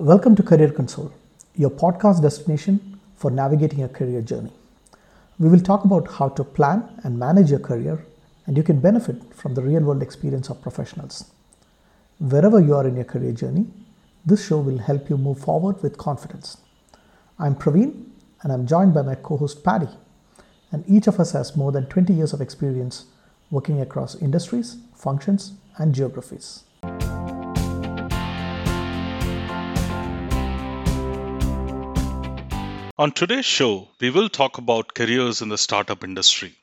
[0.00, 1.12] Welcome to Career Console,
[1.56, 4.52] your podcast destination for navigating a career journey.
[5.40, 8.06] We will talk about how to plan and manage your career,
[8.46, 11.32] and you can benefit from the real world experience of professionals.
[12.20, 13.66] Wherever you are in your career journey,
[14.24, 16.58] this show will help you move forward with confidence.
[17.36, 18.04] I'm Praveen,
[18.44, 19.88] and I'm joined by my co host Paddy,
[20.70, 23.06] and each of us has more than 20 years of experience
[23.50, 26.62] working across industries, functions, and geographies.
[33.00, 36.56] On today's show, we will talk about careers in the startup industry.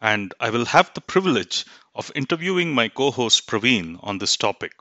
[0.00, 4.72] And I will have the privilege of interviewing my co host Praveen on this topic.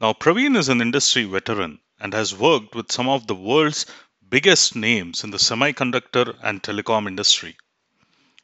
[0.00, 3.84] Now, Praveen is an industry veteran and has worked with some of the world's
[4.28, 7.56] biggest names in the semiconductor and telecom industry.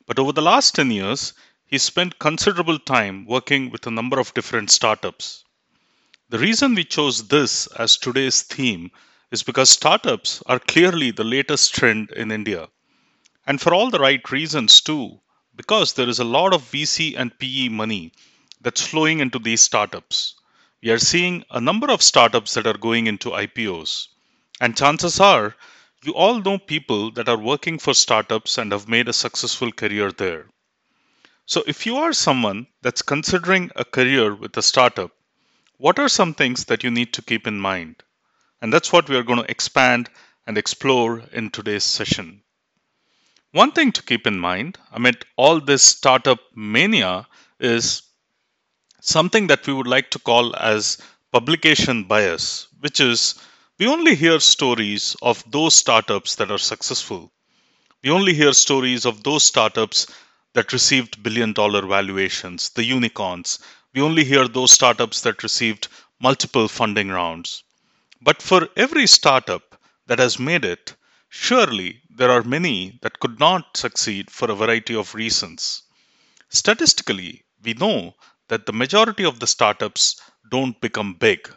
[0.05, 1.33] But over the last 10 years,
[1.65, 5.45] he spent considerable time working with a number of different startups.
[6.29, 8.91] The reason we chose this as today's theme
[9.31, 12.69] is because startups are clearly the latest trend in India.
[13.47, 15.21] And for all the right reasons, too,
[15.55, 18.13] because there is a lot of VC and PE money
[18.61, 20.35] that's flowing into these startups.
[20.83, 24.09] We are seeing a number of startups that are going into IPOs.
[24.61, 25.57] And chances are,
[26.05, 30.13] you all know people that are working for startups and have made a successful career
[30.13, 30.47] there.
[31.47, 35.13] So, if you are someone that's considering a career with a startup,
[35.79, 38.03] what are some things that you need to keep in mind?
[38.61, 40.09] And that's what we are going to expand
[40.47, 42.43] and explore in today's session.
[43.53, 47.27] One thing to keep in mind amid all this startup mania
[47.59, 48.03] is
[49.01, 50.99] something that we would like to call as
[51.33, 53.35] publication bias, which is
[53.79, 57.33] we only hear stories of those startups that are successful.
[58.03, 60.07] We only hear stories of those startups
[60.55, 63.59] that received billion dollar valuations, the unicorns.
[63.95, 65.89] We only hear those startups that received
[66.21, 67.65] multiple funding rounds.
[68.21, 70.97] But for every startup that has made it,
[71.29, 75.83] surely there are many that could not succeed for a variety of reasons.
[76.49, 78.17] Statistically, we know
[78.49, 81.53] that the majority of the startups don't become big.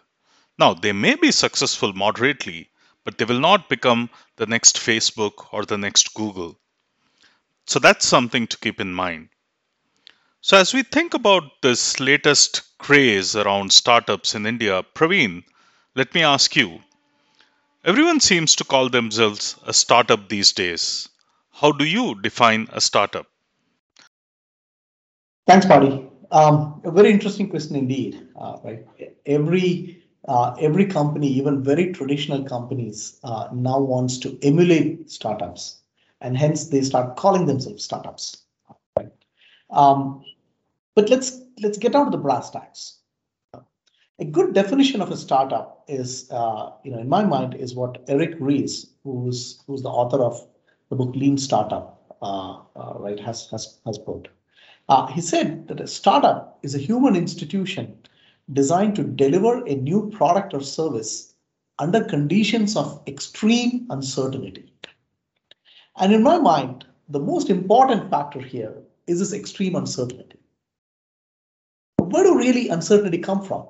[0.58, 2.72] Now, they may be successful moderately,
[3.06, 6.60] but they will not become the next Facebook or the next Google.
[7.68, 9.30] So that's something to keep in mind.
[10.42, 15.44] So, as we think about this latest craze around startups in India, Praveen,
[16.00, 16.68] let me ask you
[17.84, 21.10] everyone seems to call themselves a startup these days.
[21.52, 23.26] How do you define a startup?
[25.46, 26.08] Thanks, Paddy.
[26.32, 28.28] Um, a very interesting question indeed.
[28.40, 28.86] Uh, right,
[29.26, 35.82] every uh, every company, even very traditional companies, uh, now wants to emulate startups,
[36.22, 38.38] and hence they start calling themselves startups.
[38.98, 39.12] Right.
[39.70, 40.24] Um,
[40.96, 42.99] but let's let's get out of the brass tacks
[44.20, 48.04] a good definition of a startup is, uh, you know, in my mind, is what
[48.08, 50.46] Eric Ries, who's who's the author of
[50.90, 54.28] the book Lean Startup, uh, uh, right, has has has put.
[54.90, 57.98] Uh, he said that a startup is a human institution
[58.52, 61.36] designed to deliver a new product or service
[61.78, 64.74] under conditions of extreme uncertainty.
[65.98, 68.74] And in my mind, the most important factor here
[69.08, 70.40] is this extreme uncertainty.
[71.98, 73.68] Where do really uncertainty come from?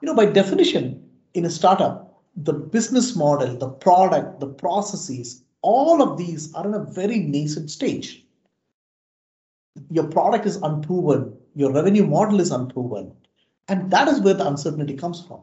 [0.00, 6.02] You know, by definition, in a startup, the business model, the product, the processes, all
[6.02, 8.24] of these are in a very nascent stage.
[9.90, 13.12] Your product is unproven, your revenue model is unproven,
[13.68, 15.40] and that is where the uncertainty comes from.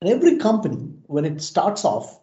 [0.00, 2.20] And every company, when it starts off,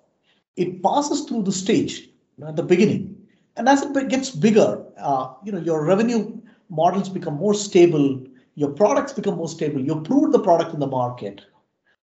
[0.57, 2.09] it passes through the stage
[2.45, 3.15] at the beginning.
[3.55, 8.21] And as it gets bigger, uh, you know, your revenue models become more stable,
[8.59, 11.39] your products become more stable, you prove the product in the market,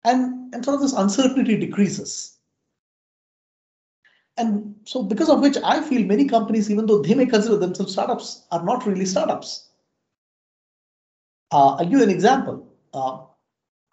[0.04, 2.38] and, and sort of this uncertainty decreases.
[4.38, 7.92] And so because of which I feel many companies, even though they may consider themselves
[7.92, 9.68] startups, are not really startups.
[11.52, 12.68] Uh, I'll give you an example.
[12.92, 13.20] Uh,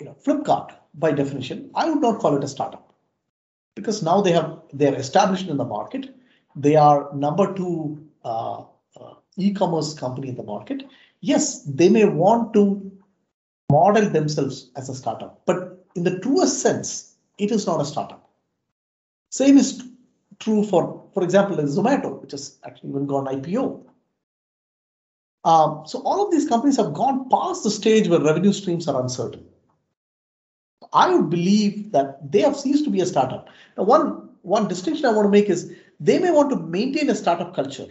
[0.01, 2.95] you know, Flipkart, by definition, I would not call it a startup
[3.75, 6.15] because now they have they're established in the market.
[6.57, 8.63] They are number two uh,
[8.99, 10.85] uh e-commerce company in the market,
[11.21, 12.91] yes, they may want to
[13.71, 18.31] model themselves as a startup, but in the truest sense, it is not a startup.
[19.31, 19.85] Same is
[20.39, 23.85] true for, for example, Zomato, which has actually even gone IPO.
[25.45, 29.01] Um, so all of these companies have gone past the stage where revenue streams are
[29.01, 29.45] uncertain.
[30.93, 33.49] I would believe that they have ceased to be a startup.
[33.77, 37.15] Now, one, one distinction I want to make is they may want to maintain a
[37.15, 37.89] startup culture,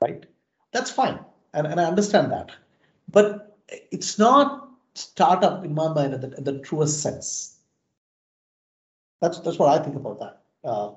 [0.00, 0.24] right?
[0.72, 1.18] That's fine
[1.54, 2.50] and, and I understand that.
[3.10, 7.58] But it's not startup in my mind in the, in the truest sense.
[9.20, 10.92] that's that's what I think about that, uh.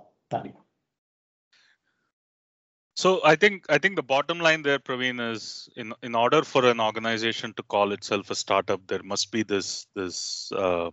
[2.95, 6.65] So I think I think the bottom line there, Praveen, is in in order for
[6.65, 10.91] an organization to call itself a startup, there must be this this uh,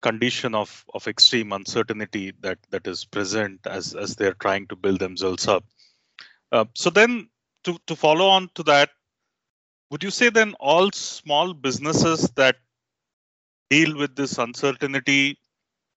[0.00, 5.00] condition of of extreme uncertainty that that is present as as they're trying to build
[5.00, 5.64] themselves up.
[6.50, 7.28] Uh, so then,
[7.64, 8.90] to to follow on to that,
[9.90, 12.56] would you say then all small businesses that
[13.70, 15.38] deal with this uncertainty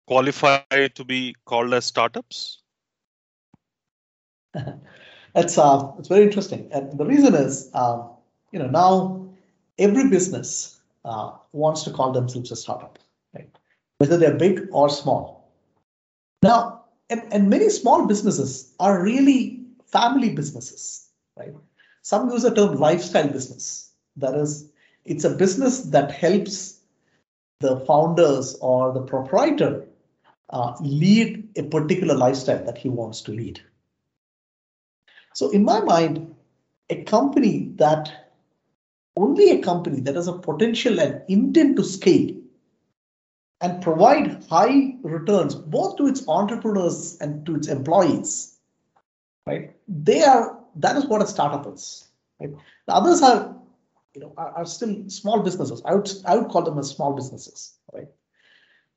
[0.08, 2.62] qualify to be called as startups?
[5.36, 8.10] it's uh, it's very interesting, and the reason is, um,
[8.52, 9.28] you know, now
[9.78, 13.00] every business uh, wants to call themselves a startup,
[13.34, 13.50] right?
[13.98, 15.52] Whether they're big or small.
[16.42, 21.09] Now, and, and many small businesses are really family businesses,
[21.40, 21.54] right?
[22.02, 23.92] Some use the term lifestyle business.
[24.18, 24.72] That is,
[25.06, 26.82] it's a business that helps
[27.60, 29.86] the founders or the proprietor
[30.52, 33.62] uh, lead a particular lifestyle that he wants to lead.
[35.34, 36.36] So in my mind,
[36.90, 38.32] a company that
[39.16, 42.36] only a company that has a potential and intent to scale
[43.62, 48.58] and provide high returns both to its entrepreneurs and to its employees,
[49.46, 49.76] right?
[49.88, 52.08] They are that is what a startup is.
[52.40, 52.52] Right?
[52.88, 53.56] The others are,
[54.14, 55.82] you know, are, are still small businesses.
[55.86, 58.08] I would I would call them as small businesses, right?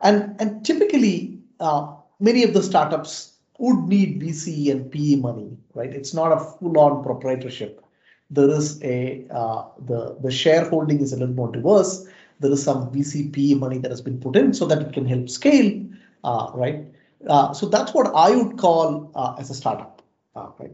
[0.00, 5.92] And and typically, uh, many of the startups would need VC and PE money, right?
[5.92, 7.84] It's not a full-on proprietorship.
[8.30, 12.06] There is a uh, the the shareholding is a little more diverse.
[12.40, 15.06] There is some VC PE money that has been put in so that it can
[15.06, 15.84] help scale,
[16.24, 16.86] uh, right?
[17.28, 20.02] Uh, so that's what I would call uh, as a startup,
[20.34, 20.72] uh, right?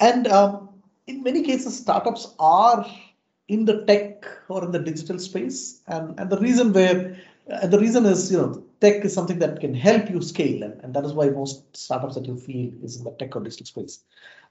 [0.00, 0.68] And um,
[1.06, 2.86] in many cases, startups are
[3.48, 7.16] in the tech or in the digital space, and and the reason where
[7.48, 10.80] and the reason is, you know, tech is something that can help you scale, and,
[10.82, 13.66] and that is why most startups that you feel is in the tech or digital
[13.66, 14.04] space.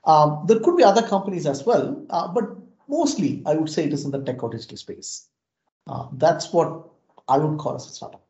[0.05, 2.49] Um, there could be other companies as well, uh, but
[2.87, 5.27] mostly I would say it is in the tech or digital space.
[5.87, 6.89] Uh, that's what
[7.27, 8.25] I would call as a startup.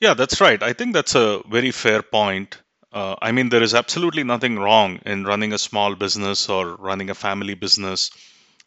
[0.00, 0.62] Yeah, that's right.
[0.62, 2.62] I think that's a very fair point.
[2.96, 7.10] Uh, I mean, there is absolutely nothing wrong in running a small business or running
[7.10, 8.10] a family business.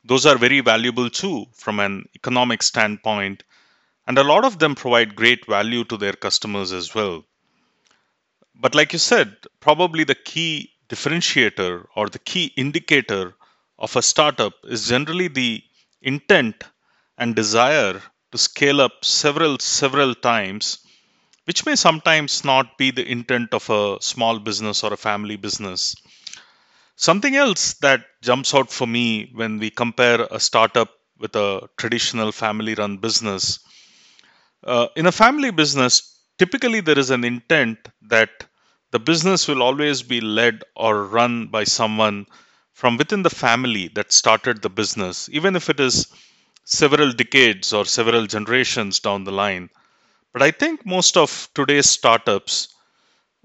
[0.05, 3.43] Those are very valuable too from an economic standpoint
[4.07, 7.25] and a lot of them provide great value to their customers as well.
[8.53, 13.33] But, like you said, probably the key differentiator or the key indicator
[13.79, 15.63] of a startup is generally the
[16.03, 16.63] intent
[17.17, 20.79] and desire to scale up several, several times,
[21.49, 25.95] which may sometimes not be the intent of a small business or a family business.
[26.95, 32.31] Something else that jumps out for me when we compare a startup with a traditional
[32.31, 33.59] family run business
[34.63, 38.29] uh, in a family business, typically there is an intent that
[38.91, 42.25] the business will always be led or run by someone
[42.73, 46.07] from within the family that started the business, even if it is
[46.65, 49.69] several decades or several generations down the line.
[50.33, 52.69] But I think most of today's startups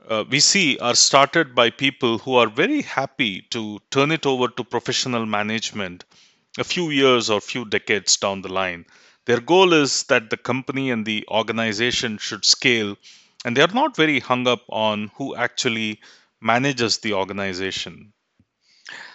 [0.08, 4.48] uh, we see are started by people who are very happy to turn it over
[4.48, 6.04] to professional management
[6.58, 8.84] a few years or few decades down the line.
[9.24, 12.96] Their goal is that the company and the organization should scale,
[13.44, 16.00] and they're not very hung up on who actually
[16.40, 18.12] manages the organization.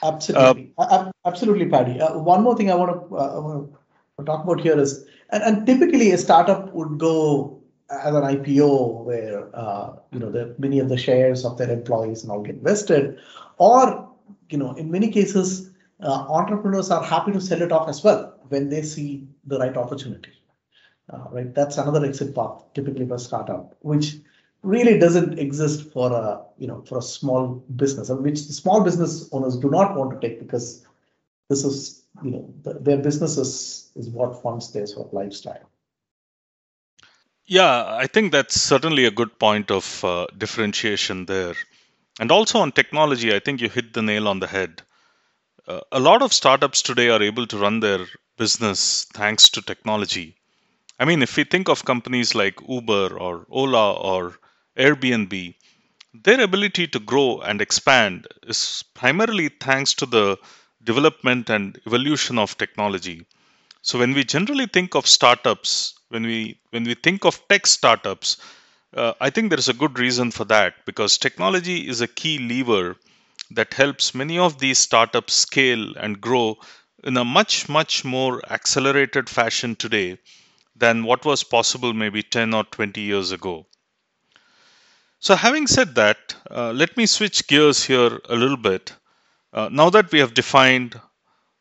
[0.02, 2.02] Absolutely, uh, absolutely, Paddy.
[2.02, 6.12] Uh, one more thing I want to, uh, talk about here is, and, and, typically
[6.12, 7.59] a startup would go
[7.92, 12.24] as an IPO where uh, you know the, many of the shares of their employees
[12.24, 13.20] now get vested,
[13.58, 14.10] or
[14.50, 18.36] you know in many cases uh, entrepreneurs are happy to sell it off as well
[18.50, 20.32] when they see the right opportunity.
[21.12, 24.18] Uh, right, that's another exit path typically for startup, which
[24.62, 28.82] really doesn't exist for a you know for a small business, and which the small
[28.82, 30.86] business owners do not want to take because
[31.50, 35.70] this is you know the, their business is, is what funds their sort of lifestyle.
[37.50, 41.54] Yeah, I think that's certainly a good point of uh, differentiation there.
[42.20, 44.84] And also on technology, I think you hit the nail on the head.
[45.68, 50.38] Uh, a lot of startups today are able to run their business thanks to technology.
[51.00, 54.40] I mean, if we think of companies like Uber or Ola or
[54.78, 55.56] Airbnb,
[56.14, 60.38] their ability to grow and expand is primarily thanks to the
[60.84, 63.26] development and evolution of technology.
[63.82, 68.38] So when we generally think of startups, when we when we think of tech startups,
[68.94, 72.38] uh, I think there is a good reason for that because technology is a key
[72.40, 72.98] lever
[73.52, 76.58] that helps many of these startups scale and grow
[77.04, 80.18] in a much, much more accelerated fashion today
[80.76, 83.66] than what was possible maybe 10 or 20 years ago.
[85.20, 88.94] So, having said that, uh, let me switch gears here a little bit.
[89.54, 91.00] Uh, now that we have defined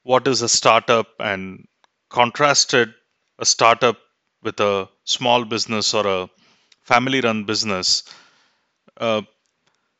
[0.02, 1.68] what is a startup and
[2.10, 2.94] contrasted
[3.38, 3.98] a startup
[4.42, 6.30] with a small business or a
[6.82, 8.04] family run business,
[8.98, 9.22] uh,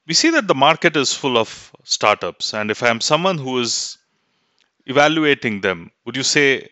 [0.07, 2.55] we see that the market is full of startups.
[2.55, 3.99] And if I'm someone who is
[4.87, 6.69] evaluating them, would you say,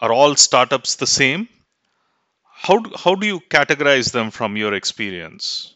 [0.00, 1.48] are all startups the same?
[2.44, 5.74] How do, how do you categorize them from your experience?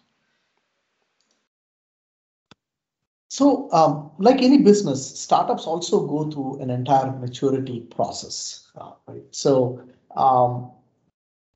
[3.29, 8.67] So, um, like any business, startups also go through an entire maturity process.
[8.75, 9.23] Uh, right?
[9.31, 9.83] So,
[10.17, 10.73] um,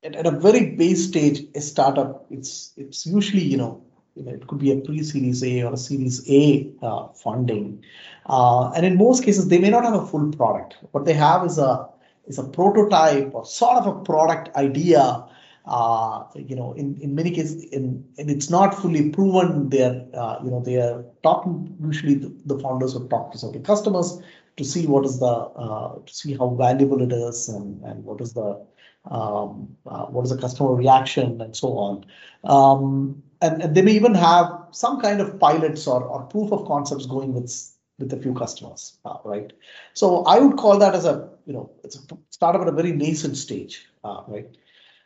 [0.05, 3.83] at, at, a very base stage, a startup it's it's usually you know
[4.15, 7.83] you know it could be a pre-series A or a Series A uh, funding,
[8.27, 10.77] uh, and in most cases they may not have a full product.
[10.93, 11.89] What they have is a
[12.27, 15.27] is a prototype or sort of a product idea
[15.67, 19.71] uh, you know, in, in many cases, in, and it's not fully proven.
[19.71, 21.75] They're, uh, you know, they are talking.
[21.83, 24.21] Usually, the, the founders will talk to certain customers
[24.57, 28.21] to see what is the, uh, to see how valuable it is, and and what
[28.21, 28.63] is the,
[29.11, 32.07] um, uh, what is the customer reaction, and so on.
[32.45, 36.67] Um, and, and they may even have some kind of pilots or, or proof of
[36.67, 39.53] concepts going with with a few customers, uh, right?
[39.93, 42.91] So I would call that as a, you know, it's a startup at a very
[42.91, 44.49] nascent stage, uh, right?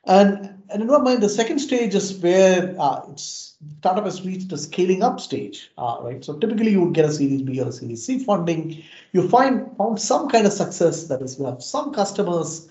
[0.07, 4.52] And, and in my mind, the second stage is where uh, it's startup has reached
[4.52, 6.25] a scaling up stage, uh, right?
[6.25, 8.83] So typically you would get a Series B or a Series C funding.
[9.12, 11.09] You find found some kind of success.
[11.09, 12.69] That is, you have some customers,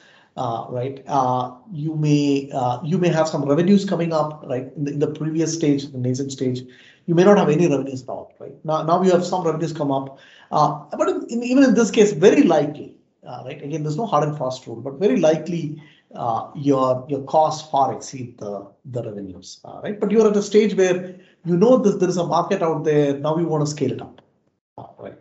[0.70, 1.04] right?
[1.08, 4.72] Uh, you may uh, you may have some revenues coming up, right?
[4.76, 6.62] In the, previous stage, the nascent stage,
[7.06, 8.54] you may not have any revenues at all, right?
[8.64, 10.20] Now now you have some revenues come up,
[10.52, 13.62] uh, but even in this case, very likely, right?
[13.62, 15.82] Again, there's no hard and fast rule, but very likely
[16.16, 20.00] uh, your your costs far exceed the revenues, uh, right?
[20.00, 21.16] But you're at a stage where
[21.46, 23.18] you know that there is a market out there.
[23.18, 24.22] Now you want to scale it up,
[24.78, 25.18] uh, right?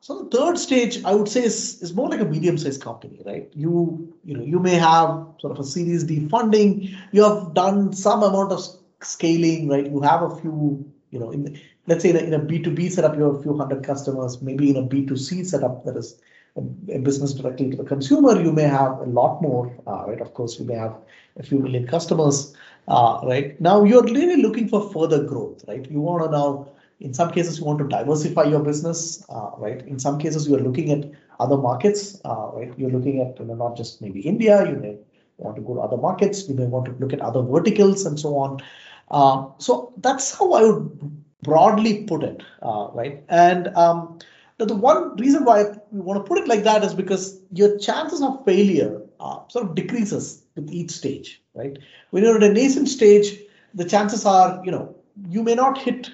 [0.00, 3.50] So the third stage, I would say, is, is more like a medium-sized company, right?
[3.54, 6.94] You you know you may have sort of a Series D funding.
[7.12, 8.64] You have done some amount of
[9.00, 9.86] scaling, right?
[9.86, 13.16] You have a few, you know, in let's say in a, in a B2B setup,
[13.16, 14.40] you have a few hundred customers.
[14.42, 16.20] Maybe in a B2C setup, that is
[16.56, 20.20] a business directly to the consumer, you may have a lot more, uh, right?
[20.20, 20.96] Of course, you may have
[21.38, 22.54] a few million customers,
[22.88, 23.60] uh, right?
[23.60, 25.88] Now you're really looking for further growth, right?
[25.90, 26.68] You want to now,
[27.00, 29.86] in some cases, you want to diversify your business, uh, right?
[29.86, 32.72] In some cases, you are looking at other markets, uh, right?
[32.78, 34.96] You're looking at you know, not just maybe India, you may
[35.36, 38.18] want to go to other markets, you may want to look at other verticals and
[38.18, 38.62] so on.
[39.10, 43.22] Uh, so that's how I would broadly put it, uh, right?
[43.28, 44.18] And um,
[44.58, 47.78] now, the one reason why we want to put it like that is because your
[47.78, 51.78] chances of failure uh, sort of decreases with each stage, right?
[52.10, 53.38] When you're at a nascent stage,
[53.74, 54.94] the chances are, you know,
[55.28, 56.10] you may not hit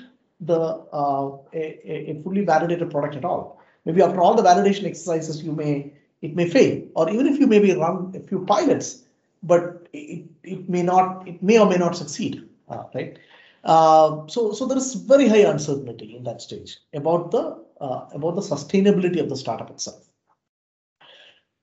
[0.46, 0.60] the
[0.92, 3.60] uh, a, a fully validated product at all.
[3.84, 7.46] Maybe after all the validation exercises, you may it may fail, or even if you
[7.46, 9.02] maybe run a few pilots,
[9.42, 13.18] but it, it may not, it may or may not succeed, uh, right?
[13.64, 17.44] Uh, so, so there is very high uncertainty in that stage about the
[17.80, 20.08] uh, about the sustainability of the startup itself.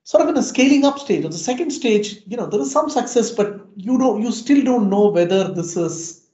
[0.04, 2.70] Sort of in a scaling up stage, or the second stage, you know, there is
[2.70, 6.26] some success, but you don't, you still don't know whether this is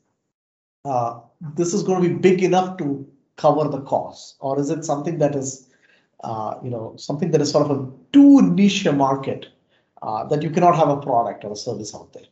[0.85, 4.85] uh, this is going to be big enough to cover the cost, or is it
[4.85, 5.69] something that is,
[6.25, 9.47] uh, you know, something that is sort of a too niche a market
[10.03, 12.25] uh, that you cannot have a product or a service out there,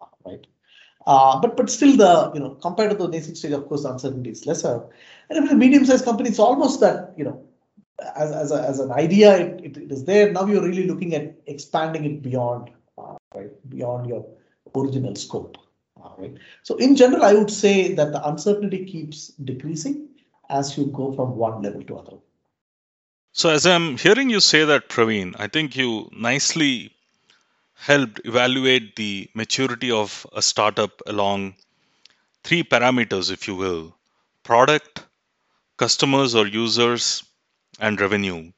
[0.00, 0.46] uh, right?
[1.06, 3.90] Uh, but but still the you know compared to the nascent stage, of course, the
[3.90, 4.84] uncertainty is lesser.
[5.28, 7.42] And if a medium-sized company, it's almost that you know
[8.16, 10.32] as as, a, as an idea, it, it, it is there.
[10.32, 14.26] Now you're really looking at expanding it beyond uh, right beyond your
[14.76, 15.56] original scope.
[16.18, 16.34] Right.
[16.62, 20.08] So in general, I would say that the uncertainty keeps decreasing
[20.48, 22.16] as you go from one level to other.
[23.32, 26.94] So as I'm hearing you say that, Praveen, I think you nicely
[27.74, 31.54] helped evaluate the maturity of a startup along
[32.44, 33.96] three parameters, if you will
[34.42, 35.04] product,
[35.76, 37.24] customers or users,
[37.80, 38.52] and revenue.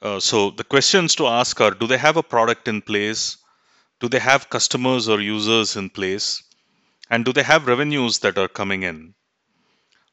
[0.00, 3.38] Uh, so the questions to ask are do they have a product in place?
[4.00, 6.42] Do they have customers or users in place?
[7.08, 9.14] And do they have revenues that are coming in?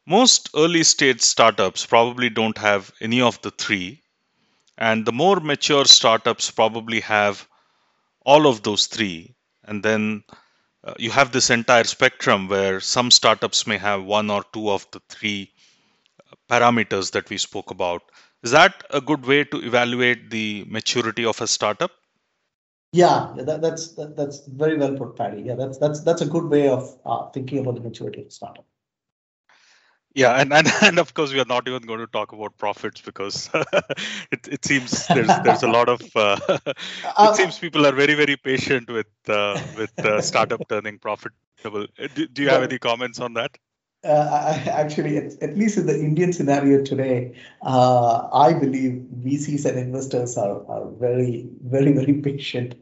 [0.06, 4.04] Most early stage startups probably don't have any of the three.
[4.78, 7.48] And the more mature startups probably have
[8.26, 9.36] all of those three.
[9.64, 10.24] And then
[10.84, 14.86] uh, you have this entire spectrum where some startups may have one or two of
[14.92, 15.54] the three
[16.20, 18.02] uh, parameters that we spoke about.
[18.44, 21.92] Is that a good way to evaluate the maturity of a startup?
[22.94, 25.42] Yeah, that, that's that, that's very well put, Paddy.
[25.42, 28.32] Yeah, that's that's that's a good way of uh, thinking about the maturity of the
[28.32, 28.66] startup.
[30.14, 33.02] Yeah, and, and and of course we are not even going to talk about profits
[33.02, 33.50] because
[34.32, 36.76] it it seems there's there's a lot of uh, it
[37.18, 41.88] uh, seems people are very very patient with uh, with uh, startup turning profitable.
[41.98, 43.58] Uh, do, do you have any comments on that?
[44.04, 50.38] Uh, actually, at, least in the Indian scenario today, uh, I believe VCs and investors
[50.38, 52.76] are, are very, very, very patient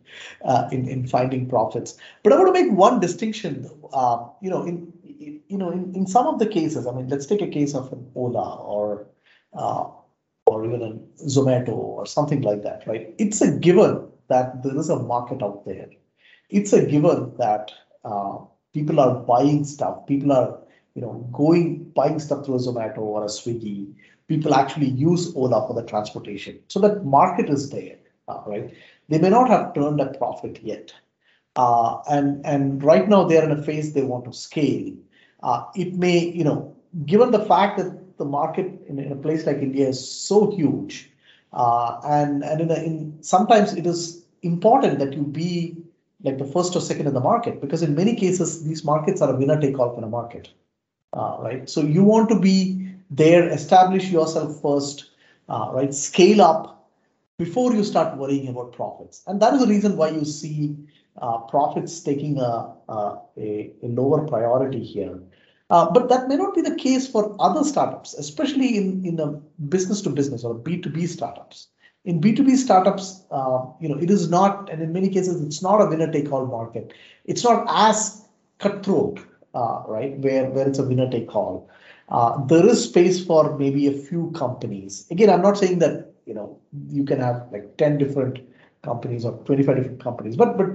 [0.44, 1.96] uh, in, in finding profits.
[2.24, 3.70] But I want to make one distinction.
[3.94, 4.92] Uh, you know, in
[5.48, 7.92] you know, in, in some of the cases, I mean, let's take a case of
[7.92, 9.06] an Ola or
[9.54, 9.90] uh,
[10.48, 13.14] or even a Zomato or something like that, right?
[13.20, 15.90] It's a given that there is a market out there.
[16.50, 17.72] It's a given that
[18.04, 18.40] uh,
[18.74, 20.08] people are buying stuff.
[20.08, 20.58] People are
[20.96, 23.94] you know, going buying stuff through a Zomato or a Swiggy,
[24.28, 26.60] people actually use Ola for the transportation.
[26.68, 28.74] So that market is there, uh, right?
[29.10, 30.94] They may not have turned a profit yet.
[31.56, 34.94] Uh, and, and right now they're in a phase they want to scale.
[35.44, 39.46] Uh, it may, you know, given the fact that the market in, in a place
[39.46, 41.10] like India is so huge,
[41.54, 45.76] uh, and, and in, a, in sometimes it is important that you be
[46.24, 49.34] like the first or second in the market because in many cases these markets are
[49.34, 50.50] a winner take all kind of market
[51.14, 51.70] uh, right?
[51.70, 55.12] So you want to be there, establish yourself first,
[55.50, 55.94] uh, right?
[55.94, 56.90] Scale up
[57.38, 59.24] before you start worrying about profits.
[59.28, 60.76] And that is the reason why you see
[61.22, 65.20] uh, profits taking a, a, a, lower priority here.
[65.70, 69.28] Uh, but that may not be the case for other startups, especially in, in a
[69.70, 71.68] business to business or B2B startups.
[72.06, 75.82] In B2B startups, uh, you know, it is not, and in many cases, it's not
[75.82, 76.94] a winner take all market.
[77.26, 78.26] It's not as
[78.60, 79.20] cutthroat
[79.54, 80.18] uh, right?
[80.20, 81.70] Where where it's a winner take all.
[82.10, 85.08] Uh, there is space for maybe a few companies.
[85.12, 88.40] Again, I'm not saying that you know you can have like 10 different
[88.84, 90.68] companies or 25 different companies, but but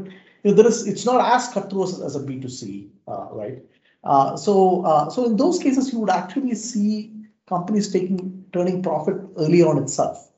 [0.43, 3.59] you know, there is it's not as cutthroat as a B2C, uh, right?
[4.05, 7.13] Uh, so uh, so in those cases, you would actually see
[7.49, 10.31] companies taking turning profit early on itself.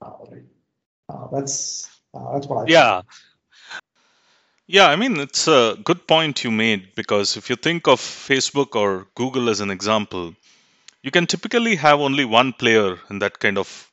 [0.00, 0.42] Uh, right?
[1.08, 2.00] Uh, that's
[2.32, 2.70] that's what I.
[2.70, 3.00] Yeah.
[3.00, 3.06] Think.
[4.72, 8.74] Yeah, I mean, it's a good point you made because if you think of Facebook
[8.74, 10.34] or Google as an example,
[11.02, 13.90] you can typically have only one player in that kind of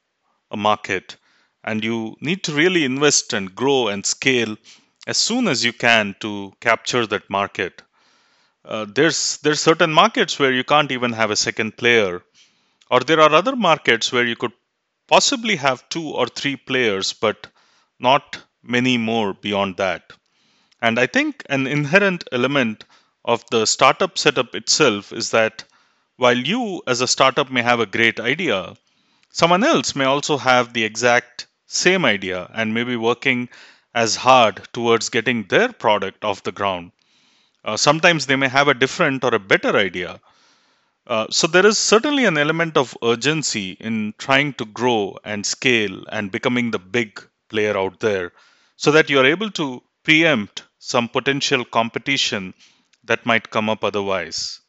[0.51, 1.17] a market,
[1.65, 4.57] and you need to really invest and grow and scale
[5.07, 7.81] as soon as you can to capture that market.
[8.65, 12.23] Uh, there's there's certain markets where you can't even have a second player,
[12.91, 14.53] or there are other markets where you could
[15.07, 17.47] possibly have two or three players, but
[17.99, 20.13] not many more beyond that.
[20.81, 22.85] And I think an inherent element
[23.25, 25.65] of the startup setup itself is that
[26.15, 28.75] while you as a startup may have a great idea,
[29.31, 33.49] someone else may also have the exact same idea and may be working
[33.93, 36.91] as hard towards getting their product off the ground.
[37.65, 40.19] Uh, sometimes they may have a different or a better idea.
[41.07, 46.05] Uh, so there is certainly an element of urgency in trying to grow and scale
[46.11, 48.31] and becoming the big player out there
[48.77, 52.53] so that you are able to preempt some potential competition
[53.03, 54.61] that might come up otherwise.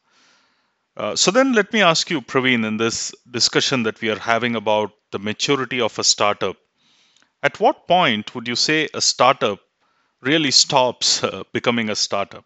[0.96, 4.56] Uh, so then let me ask you, Praveen, in this discussion that we are having
[4.56, 6.56] about the maturity of a startup,
[7.42, 9.60] at what point would you say a startup
[10.20, 12.44] really stops uh, becoming a startup?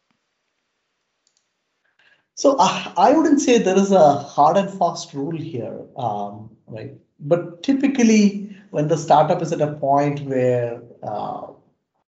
[2.37, 6.93] So uh, I wouldn't say there is a hard and fast rule here, um, right?
[7.21, 11.47] But typically, when the startup is at a point where uh,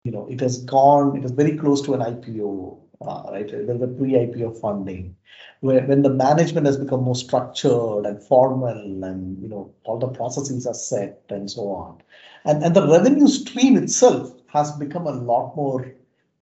[0.07, 3.49] you know, it has gone, it is very close to an IPO, uh, right?
[3.49, 5.16] There's a pre-IPO funding,
[5.61, 10.07] where when the management has become more structured and formal, and you know, all the
[10.07, 12.03] processes are set and so on,
[12.45, 15.92] and and the revenue stream itself has become a lot more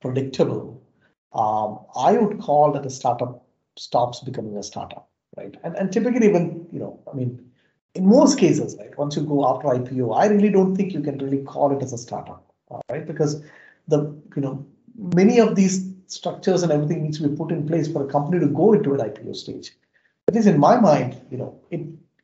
[0.02, 0.80] predictable.
[1.34, 3.44] Um, I would call that a startup
[3.76, 5.56] stops becoming a startup, right?
[5.64, 7.44] And and typically, when you know, I mean,
[7.96, 11.18] in most cases, right, once you go after IPO, I really don't think you can
[11.18, 12.47] really call it as a startup
[12.90, 13.06] right?
[13.06, 13.44] Because
[13.88, 14.00] the
[14.36, 14.66] you know
[14.98, 18.40] many of these structures and everything needs to be put in place for a company
[18.40, 19.72] to go into an IPO stage.
[20.28, 21.82] At least in my mind, you know, it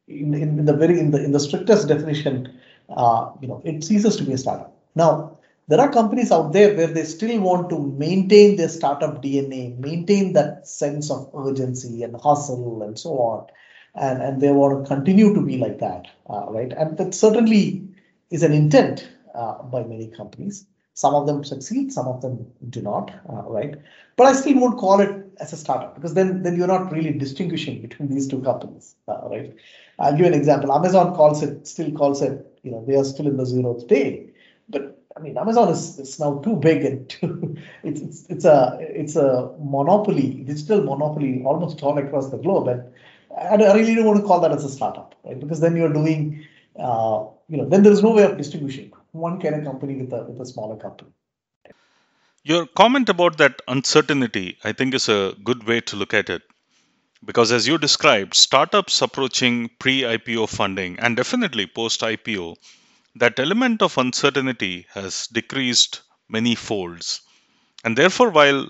[0.08, 4.16] in, in the very in the in the strictest definition, uh, you know, it ceases
[4.18, 4.76] to be a startup.
[4.96, 9.78] Now, there are companies out there where they still want to maintain their startup DNA,
[9.80, 13.48] maintain that sense of urgency and hustle and so on,
[13.96, 16.74] and and they want to continue to be like that, uh, right?
[16.74, 17.88] And that certainly
[18.30, 20.66] is an intent uh, by many companies.
[20.96, 23.76] Some of them succeed, some of them do not, uh, right?
[24.16, 27.12] But I still won't call it as a startup because then, then you're not really
[27.12, 29.56] distinguishing between these two companies, uh, right?
[29.98, 30.72] I'll give an example.
[30.72, 34.30] Amazon calls it, still calls it, you know, they are still in the zeroth day.
[34.70, 38.78] But I mean, Amazon is, is now too big and too, it's, it's, it's a,
[38.80, 42.68] it's a monopoly, digital monopoly almost all across the globe.
[42.68, 45.40] And I, I really don't want to call that as a startup, right?
[45.40, 46.46] Because then you're doing,
[46.78, 48.92] uh, you know, then there is no way of distribution.
[49.14, 51.12] One kind of company with a, with a smaller company.
[52.44, 56.42] Your comment about that uncertainty, I think, is a good way to look at it.
[57.24, 62.58] Because as you described, startups approaching pre IPO funding and definitely post IPO
[63.16, 67.22] that element of uncertainty has decreased many folds.
[67.84, 68.68] And therefore, while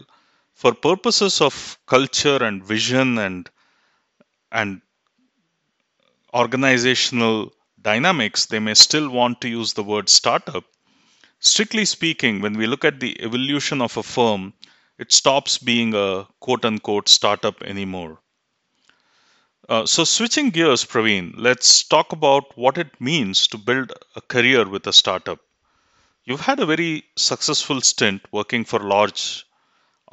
[0.53, 3.49] for purposes of culture and vision and
[4.51, 4.82] and
[6.34, 7.53] organizational
[7.84, 10.63] dynamics, they may still want to use the word startup.
[11.39, 14.54] Strictly speaking, when we look at the evolution of a firm,
[14.98, 18.22] it stops being a quote unquote startup anymore.
[19.67, 24.67] Uh, so, switching gears, Praveen, let's talk about what it means to build a career
[24.67, 25.39] with a startup.
[26.26, 29.46] You've had a very successful stint working for large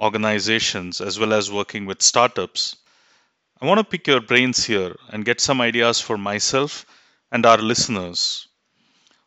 [0.01, 2.77] organizations as well as working with startups.
[3.61, 6.87] I want to pick your brains here and get some ideas for myself
[7.33, 8.49] and our listeners.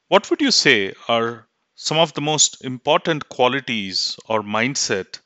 [0.07, 5.19] What would you say are some of the most important qualities or mindset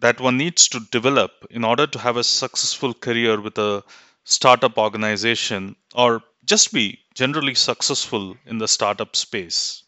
[0.00, 3.84] that one needs to develop in order to have a successful career with a
[4.24, 9.84] startup organization or just be generally successful in the startup space?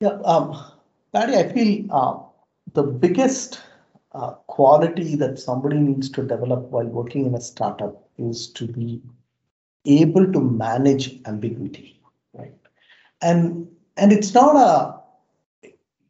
[0.00, 0.56] Yeah, um,
[1.12, 2.18] Paddy, I feel uh,
[2.72, 3.60] the biggest
[4.12, 9.02] uh, quality that somebody needs to develop while working in a startup is to be
[9.84, 12.00] able to manage ambiguity,
[12.34, 12.54] right?
[13.22, 15.00] And and it's not a,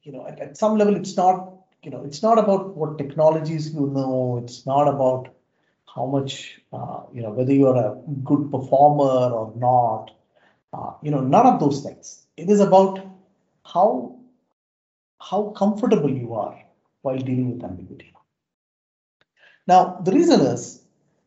[0.03, 1.53] you know, at, at some level, it's not
[1.83, 4.41] you know, it's not about what technologies you know.
[4.43, 5.29] It's not about
[5.95, 10.11] how much, uh, you know, whether you're a good performer or not.
[10.73, 12.27] Uh, you know, none of those things.
[12.37, 13.01] It is about
[13.65, 14.17] how
[15.21, 16.59] how comfortable you are
[17.03, 18.13] while dealing with ambiguity.
[19.67, 20.83] Now, the reason is,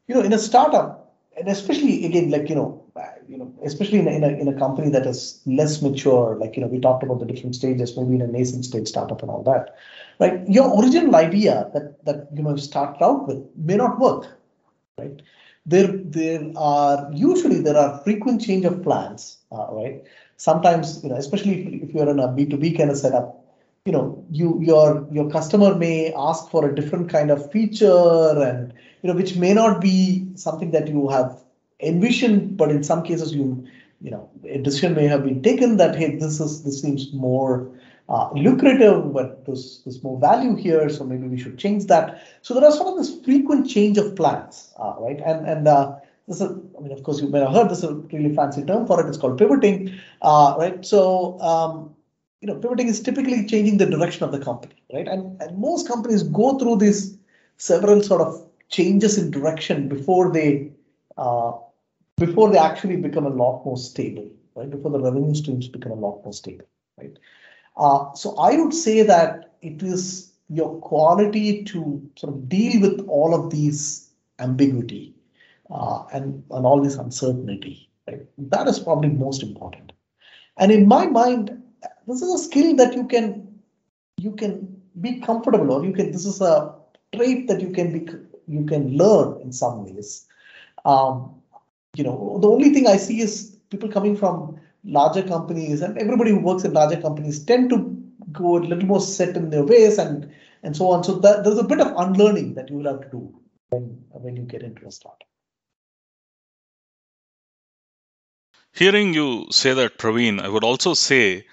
[0.07, 1.02] you know, in a startup,
[1.37, 2.83] and especially again, like you know,
[3.27, 6.55] you know, especially in a, in a, in a company that is less mature, like,
[6.55, 9.31] you know, we talked about the different stages, maybe in a nascent stage startup and
[9.31, 9.75] all that,
[10.19, 10.47] right?
[10.47, 14.27] Your original idea that, that you know, start out with may not work,
[14.97, 15.21] right?
[15.65, 20.03] There, there are usually there are frequent change of plans, uh, right?
[20.37, 23.39] Sometimes, you know, especially if, if you're in a B2B kind of setup,
[23.85, 28.73] you know, you your your customer may ask for a different kind of feature and
[29.03, 31.43] you know, which may not be something that you have
[31.79, 33.67] envisioned, but in some cases you
[34.01, 37.69] you know a decision may have been taken that hey this is this seems more
[38.09, 42.21] uh, lucrative, but there's, there's more value here, so maybe we should change that.
[42.41, 45.21] So there are sort of this frequent change of plans, uh, right?
[45.25, 45.95] And and uh,
[46.27, 48.63] this is, I mean, of course, you may have heard this is a really fancy
[48.63, 49.07] term for it.
[49.07, 50.85] It's called pivoting, uh, right?
[50.85, 51.95] So um,
[52.41, 55.07] you know, pivoting is typically changing the direction of the company, right?
[55.07, 57.17] And and most companies go through these
[57.57, 60.71] several sort of changes in direction before they
[61.17, 61.51] uh,
[62.17, 64.69] before they actually become a lot more stable, right?
[64.69, 66.65] Before the revenue streams become a lot more stable,
[66.97, 67.17] right?
[67.77, 73.07] Uh, so I would say that it is your quality to sort of deal with
[73.07, 74.09] all of these
[74.39, 75.15] ambiguity
[75.71, 78.21] uh, and, and all this uncertainty, right?
[78.37, 79.91] That is probably most important.
[80.57, 81.61] And in my mind,
[82.07, 83.47] this is a skill that you can
[84.17, 86.75] you can be comfortable or you can this is a
[87.15, 88.07] trait that you can be
[88.47, 90.27] you can learn in some ways
[90.85, 91.41] um,
[91.95, 96.31] you know, the only thing I see is people coming from larger companies and everybody
[96.31, 97.97] who works in larger companies tend to
[98.31, 100.31] go a little more set in their ways and
[100.63, 101.03] and so on.
[101.03, 104.35] So that, there's a bit of unlearning that you will have to do when when
[104.35, 105.27] you get into a startup.
[108.71, 111.45] Hearing you say that, Praveen, I would also say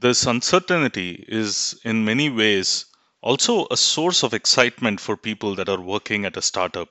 [0.00, 2.86] this uncertainty is in many ways
[3.24, 6.88] also a source of excitement for people that are working at a startup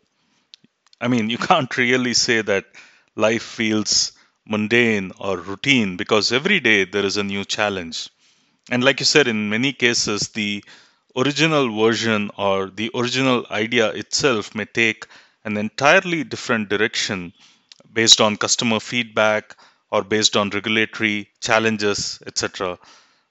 [1.00, 2.65] I mean, you can't really say that
[3.15, 4.13] life feels
[4.46, 8.10] mundane or routine because every day there is a new challenge.
[8.72, 10.63] And like you said, in many cases, the
[11.15, 15.06] original version or the original idea itself may take
[15.43, 17.34] an entirely different direction
[17.93, 19.58] based on customer feedback
[19.91, 22.80] or based on regulatory challenges, etc.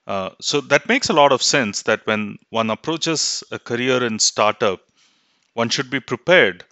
[0.05, 4.19] Uh, so that makes a lot of sense that when one approaches a career in
[4.19, 4.81] startup,
[5.53, 6.65] one should be prepared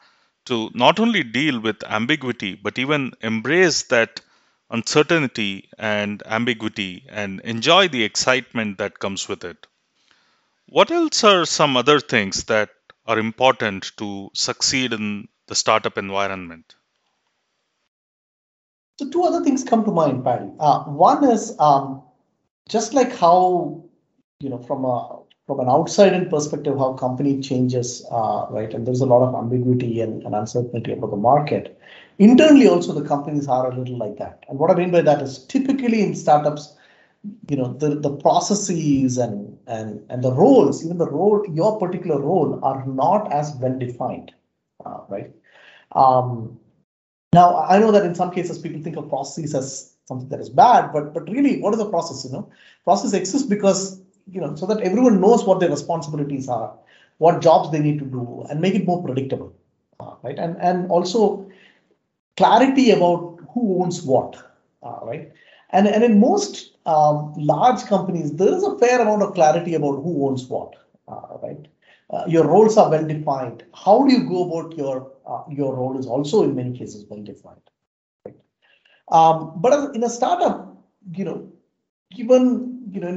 [0.46, 4.22] to not only deal with ambiguity, but even embrace that
[4.70, 9.68] uncertainty and ambiguity and enjoy the excitement that comes with it.
[10.68, 12.70] What else are some other things that
[13.06, 16.76] are important to succeed in the startup environment?
[19.00, 20.50] So, two other things come to mind, Paddy.
[20.60, 22.04] Uh, one is um,
[22.72, 23.84] just like how
[24.40, 28.74] you know from a from an outside in perspective how company changes uh, right?
[28.74, 31.78] And there's a lot of ambiguity and, and uncertainty about the market.
[32.20, 34.46] Internally also the companies are a little like that.
[34.48, 36.78] And what i mean by that is typically in startups
[37.50, 42.20] you know the, the processes and and and the roles even the role your particular
[42.20, 44.32] role are not as well defined
[44.86, 45.32] uh, right?
[45.92, 46.58] Um,
[47.34, 50.50] now i know that in some cases people think of processes as something that is
[50.50, 52.48] bad but but really what is the process you know
[52.84, 56.74] process exists because you know so that everyone knows what their responsibilities are
[57.18, 59.54] what jobs they need to do and make it more predictable
[60.00, 61.50] uh, right and and also
[62.38, 64.36] clarity about who owns what
[64.84, 65.32] uh, right
[65.72, 70.02] and and in most um, large companies, there is a fair amount of clarity about
[70.04, 70.76] who owns what,
[71.08, 71.68] uh, right?
[72.10, 73.64] Uh, your roles are well defined.
[73.74, 77.24] How do you go about your uh, your role is also in many cases well
[77.24, 77.62] defined.
[79.12, 80.76] Um, but in a startup,
[81.14, 81.52] you know,
[82.16, 83.08] given you know,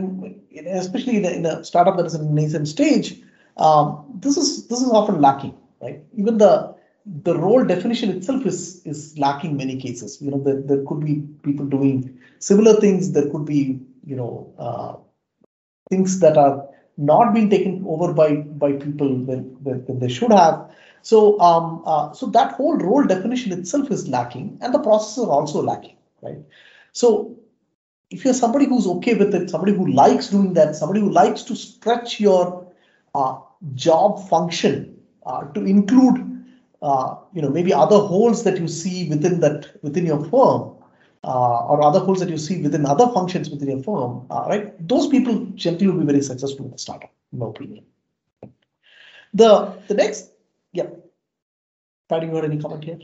[0.51, 3.21] in, especially in a, in a, startup that is in a nascent stage,
[3.57, 6.03] um, this is this is often lacking, right?
[6.17, 6.75] Even the
[7.23, 10.21] the role definition itself is is lacking many cases.
[10.21, 13.13] You know, there, there could be people doing similar things.
[13.13, 14.97] There could be, you know, uh,
[15.91, 20.71] things that are not being taken over by by people when, when they should have.
[21.05, 25.31] So um, uh, so that whole role definition itself is lacking, and the processes are
[25.31, 26.39] also lacking, right?
[26.93, 27.37] So
[28.11, 31.43] if you're somebody who's okay with it, somebody who likes doing that, somebody who likes
[31.43, 32.67] to stretch your
[33.15, 33.37] uh,
[33.75, 36.35] job function uh, to include
[36.85, 40.75] uh, you know, maybe other holes that you see within that within your firm,
[41.25, 44.87] uh, or other holes that you see within other functions within your firm, uh, right?
[44.87, 47.85] Those people generally will be very successful in the startup, in my opinion.
[49.33, 50.31] The the next,
[50.75, 50.87] yeah.
[52.09, 52.99] Paddy, you had any comment here?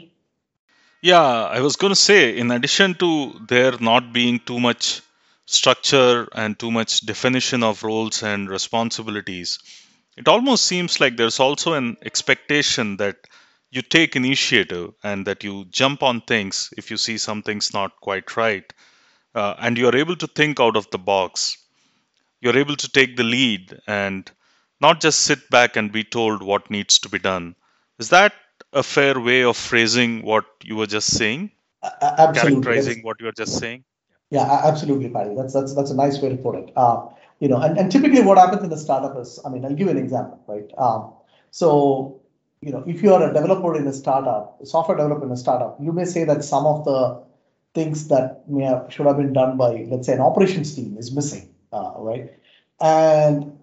[1.02, 5.00] Yeah, I was going to say, in addition to there not being too much
[5.46, 9.59] structure and too much definition of roles and responsibilities,
[10.18, 13.16] it almost seems like there's also an expectation that
[13.70, 18.37] you take initiative and that you jump on things if you see something's not quite
[18.37, 18.72] right
[19.35, 21.56] uh, and you're able to think out of the box
[22.40, 24.30] you're able to take the lead and
[24.80, 27.54] not just sit back and be told what needs to be done
[28.00, 28.32] is that
[28.72, 31.50] a fair way of phrasing what you were just saying?
[31.82, 32.62] Uh, absolutely.
[32.62, 33.84] Characterizing what you were just saying?
[34.30, 35.34] Yeah absolutely Paddy.
[35.34, 36.72] that's that's that's a nice way to put it.
[36.76, 37.06] Uh,
[37.40, 39.86] you know and, and typically what happens in a startup is i mean i'll give
[39.86, 40.70] you an example right?
[40.78, 41.12] Um,
[41.50, 42.20] so
[42.62, 45.36] you know, if you are a developer in a startup, a software developer in a
[45.36, 47.22] startup, you may say that some of the
[47.74, 51.14] things that may have, should have been done by, let's say, an operations team is
[51.14, 52.34] missing, uh, right?
[52.80, 53.56] And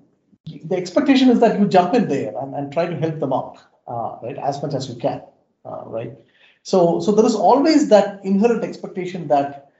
[0.63, 3.59] the expectation is that you jump in there and, and try to help them out,
[3.87, 5.21] right, as much as you can,
[5.65, 6.13] uh, right?
[6.63, 9.71] So, so there is always that inherent expectation that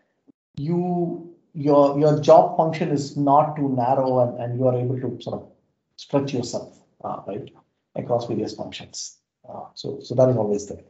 [0.56, 5.22] you your your job function is not too narrow and, and you are able to
[5.22, 5.50] sort of
[5.96, 7.52] stretch yourself, uh, right?
[7.98, 9.18] across various functions.
[9.48, 10.84] Uh, so, so that is always there.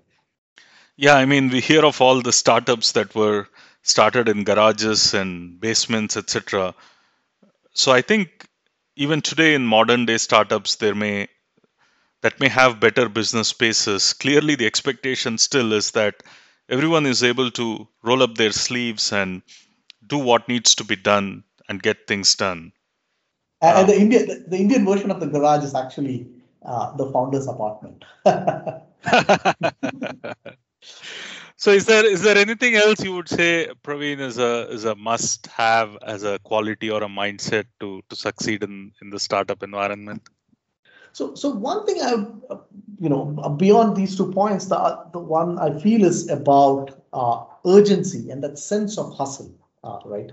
[0.95, 3.47] Yeah, I mean, we hear of all the startups that were
[3.83, 6.73] started in garages and basements, etc.
[7.73, 8.47] So I think
[8.95, 11.27] even today in modern day startups, there may
[12.27, 14.11] that may have better business spaces.
[14.11, 16.23] Clearly, the expectation still is that
[16.67, 19.41] everyone is able to roll up their sleeves and
[20.05, 22.73] do what needs to be done and get things done.
[23.61, 26.27] And, um, the Indian the, the Indian version of the garage is actually
[26.65, 28.03] uh, the founder's apartment.
[31.55, 34.95] so is there is there anything else you would say Praveen is a is a
[34.95, 39.63] must have as a quality or a mindset to to succeed in in the startup
[39.63, 40.27] environment?
[41.17, 42.11] So so one thing I
[42.99, 43.21] you know
[43.57, 44.79] beyond these two points the
[45.13, 49.51] the one I feel is about uh, urgency and that sense of hustle,
[49.83, 50.31] uh, right?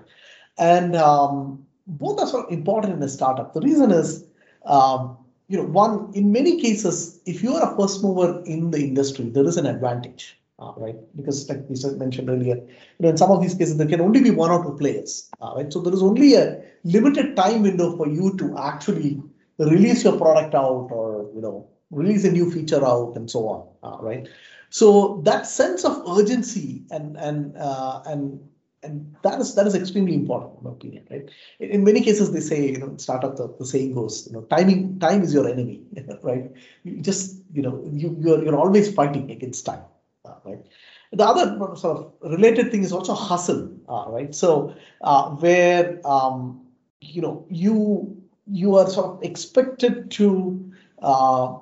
[0.59, 3.55] And um, both are sort of important in a startup.
[3.55, 4.27] The reason is
[4.67, 5.17] um,
[5.49, 9.31] you know, one in many cases, if you are a first mover in the industry,
[9.31, 10.97] there is an advantage, uh, right?
[11.17, 14.23] Because like we mentioned earlier, you know, in some of these cases, there can only
[14.23, 15.73] be one or two players, uh, right?
[15.73, 19.23] So there is only a limited time window for you to actually
[19.59, 23.69] release your product out or you know release a new feature out and so on,
[23.83, 24.29] uh, right?
[24.71, 28.41] So that sense of urgency and and uh, and
[28.83, 31.31] and that is that is extremely important in my opinion right?
[31.61, 34.99] In many cases they say you know startup the, the saying goes you know timing
[34.99, 35.83] time is your enemy
[36.23, 36.51] right?
[36.83, 39.85] You just you know you you're, you're always fighting against time
[40.25, 40.67] uh, right?
[41.13, 44.35] The other sort of related thing is also hustle uh, right?
[44.35, 46.67] So uh, where um,
[47.01, 51.59] you know you you are sort of expected to uh,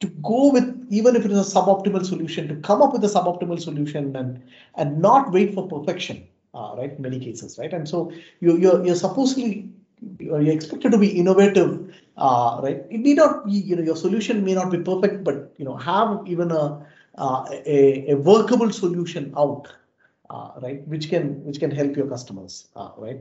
[0.00, 3.08] to go with even if it is a suboptimal solution to come up with a
[3.08, 4.42] suboptimal solution and
[4.74, 6.92] and not wait for perfection uh, right?
[6.92, 7.72] In many cases, right?
[7.72, 9.70] And so you, you're, you're supposedly
[10.18, 12.82] you're expected to be innovative, uh, right?
[12.90, 15.76] It may not be, you know, your solution may not be perfect, but you know,
[15.76, 16.84] have even a
[17.18, 19.68] uh, a, a workable solution out,
[20.30, 20.86] uh, right?
[20.88, 23.20] Which can which can help your customers, uh, right?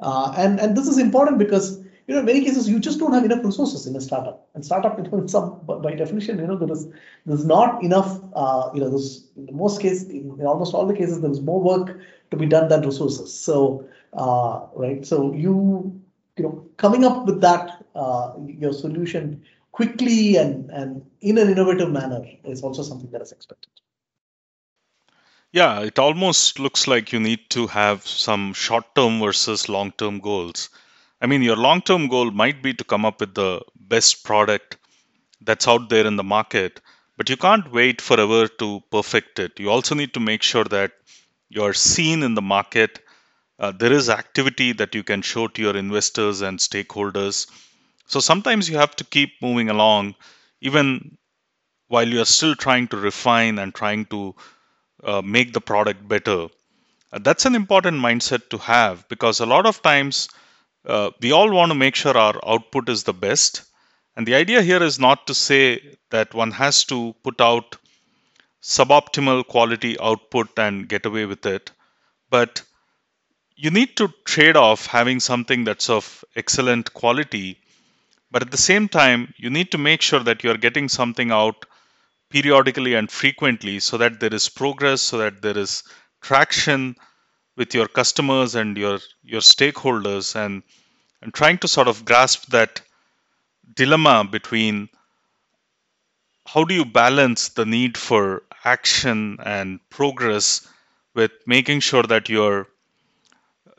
[0.00, 3.12] Uh, and and this is important because you know in many cases you just don't
[3.12, 4.48] have enough resources in a startup.
[4.54, 6.88] And startup, in some by definition, you know there is
[7.26, 8.20] there's not enough.
[8.34, 11.40] Uh, you know, there's in most cases, in, in almost all the cases, there is
[11.40, 11.98] more work
[12.30, 13.32] to be done than resources.
[13.32, 16.00] So uh, right, so you
[16.36, 21.90] you know coming up with that uh, your solution quickly and, and in an innovative
[21.90, 23.70] manner is also something that is expected.
[25.50, 30.20] Yeah, it almost looks like you need to have some short term versus long term
[30.20, 30.70] goals.
[31.22, 34.76] I mean, your long term goal might be to come up with the best product
[35.40, 36.80] that's out there in the market,
[37.16, 39.58] but you can't wait forever to perfect it.
[39.58, 40.92] You also need to make sure that
[41.48, 43.00] you're seen in the market.
[43.58, 47.46] Uh, there is activity that you can show to your investors and stakeholders.
[48.06, 50.16] So sometimes you have to keep moving along,
[50.60, 51.16] even
[51.88, 54.34] while you are still trying to refine and trying to
[55.04, 56.48] uh, make the product better.
[57.12, 60.28] Uh, that's an important mindset to have because a lot of times
[60.86, 63.62] uh, we all want to make sure our output is the best.
[64.16, 67.76] And the idea here is not to say that one has to put out
[68.62, 71.70] suboptimal quality output and get away with it,
[72.30, 72.62] but
[73.56, 77.58] you need to trade off having something that's of excellent quality
[78.32, 81.66] but at the same time, you need to make sure that you're getting something out
[82.30, 85.82] periodically and frequently so that there is progress, so that there is
[86.22, 86.96] traction
[87.56, 90.62] with your customers and your, your stakeholders and,
[91.20, 92.80] and trying to sort of grasp that
[93.74, 94.88] dilemma between
[96.46, 100.66] how do you balance the need for action and progress
[101.14, 102.66] with making sure that you're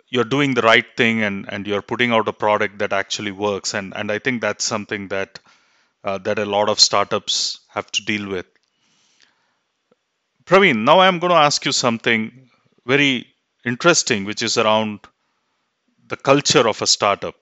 [0.09, 3.73] you're doing the right thing and, and you're putting out a product that actually works.
[3.73, 5.39] And, and I think that's something that
[6.03, 8.45] uh, that a lot of startups have to deal with.
[10.45, 12.49] Praveen, now I'm going to ask you something
[12.85, 13.32] very
[13.65, 14.99] interesting, which is around
[16.07, 17.35] the culture of a startup.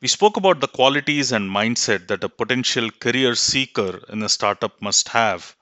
[0.00, 4.82] We spoke about the qualities and mindset that a potential career seeker in a startup
[4.82, 5.54] must have.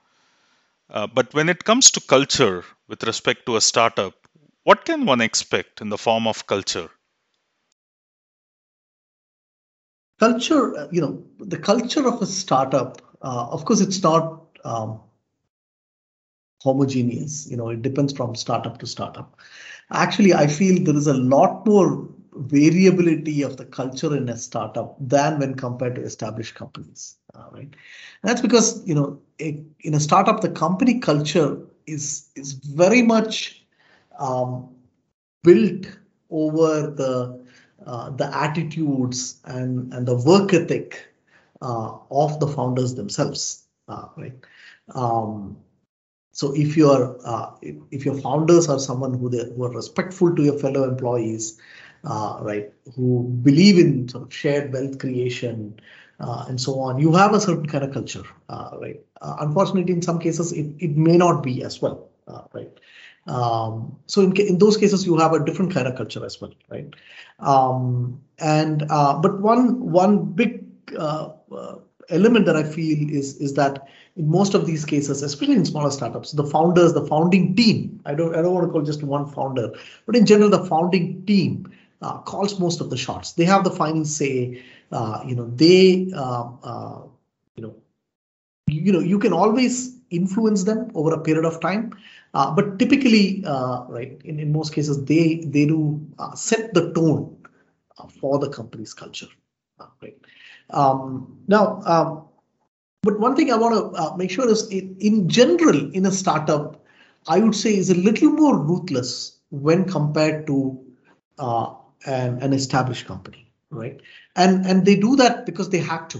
[0.89, 4.13] Uh, but when it comes to culture with respect to a startup,
[4.63, 6.89] what can one expect in the form of culture?
[10.19, 14.99] Culture, uh, you know, the culture of a startup, uh, of course, it's not um,
[16.63, 17.49] homogeneous.
[17.49, 19.39] You know, it depends from startup to startup.
[19.91, 24.95] Actually, I feel there is a lot more variability of the culture in a startup
[24.99, 27.63] than when compared to established companies, uh, right?
[28.23, 33.01] And that's because you know, a, in a startup, the company culture is is very
[33.01, 33.65] much
[34.19, 34.69] um,
[35.43, 35.87] built
[36.29, 37.39] over the
[37.85, 41.07] uh, the attitudes and and the work ethic
[41.61, 44.33] uh, of the founders themselves, uh, right?
[44.95, 45.57] Um,
[46.31, 50.43] so if your uh, if, your founders are someone who they who are respectful to
[50.43, 51.59] your fellow employees,
[52.03, 55.79] uh, right, who believe in sort of shared wealth creation.
[56.19, 58.23] Uh, and so on, you have a certain kind of culture,
[58.79, 59.01] right?
[59.39, 62.09] unfortunately, in some cases, it, it may not be as well,
[62.53, 62.69] right?
[63.27, 66.53] Um, so in, in those cases, you have a different kind of culture as well,
[66.69, 66.93] right?
[67.39, 70.65] Um, and uh, but one one big
[70.97, 71.75] uh, uh,
[72.09, 75.91] element that I feel is is that in most of these cases, especially in smaller
[75.91, 79.27] startups, the founders, the founding team, I don't I don't want to call just one
[79.27, 79.71] founder,
[80.05, 83.33] but in general, the founding team uh, calls most of the shots.
[83.33, 84.61] They have the final say.
[84.91, 86.99] Uh, you know, they um, uh,
[87.55, 87.75] you know
[88.67, 91.93] you know you can always influence them over a period of time
[92.33, 96.93] uh, but typically, uh, right, in, in most cases, they they do uh, set the
[96.93, 97.35] tone
[97.97, 99.27] uh, for the company's culture,
[99.79, 100.17] uh, right?
[100.73, 102.23] Um, now, um,
[103.03, 106.11] but one thing I want to uh, make sure is, in, in general, in a
[106.11, 106.85] startup,
[107.27, 110.79] I would say is a little more ruthless when compared to
[112.05, 113.99] an, an established company, right?
[114.35, 116.19] And and they do that because they had to.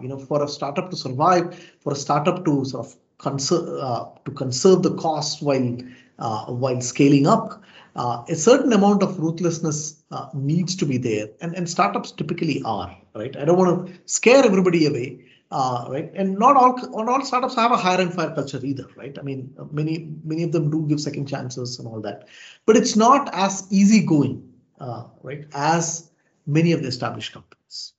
[0.00, 4.06] you know, for a startup to survive, for a startup to sort of conserve uh,
[4.24, 5.76] to conserve the cost while
[6.18, 7.62] uh, while scaling up.
[7.96, 12.62] Uh, a certain amount of ruthlessness uh, needs to be there, and and startups typically
[12.64, 13.36] are right.
[13.36, 16.10] I don't want to scare everybody away, uh, right?
[16.14, 19.18] And not all not all startups have a hire and fire culture either, right?
[19.18, 22.28] I mean, many many of them do give second chances and all that,
[22.66, 24.48] but it's not as easygoing,
[24.80, 26.10] uh, right, as
[26.46, 27.94] many of the established companies,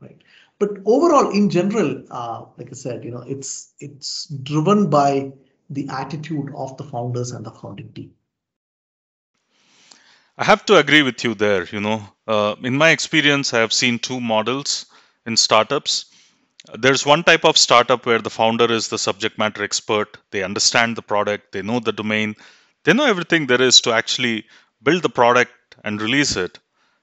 [0.00, 0.22] right?
[0.58, 5.32] but overall in general uh, like i said you know it's it's driven by
[5.70, 8.10] the attitude of the founders and the founding team
[10.40, 11.64] I have to agree with you there.
[11.64, 14.86] You know, uh, in my experience, I have seen two models
[15.26, 16.06] in startups.
[16.74, 20.16] There's one type of startup where the founder is the subject matter expert.
[20.30, 22.36] They understand the product, they know the domain,
[22.84, 24.46] they know everything there is to actually
[24.80, 25.50] build the product
[25.82, 26.60] and release it.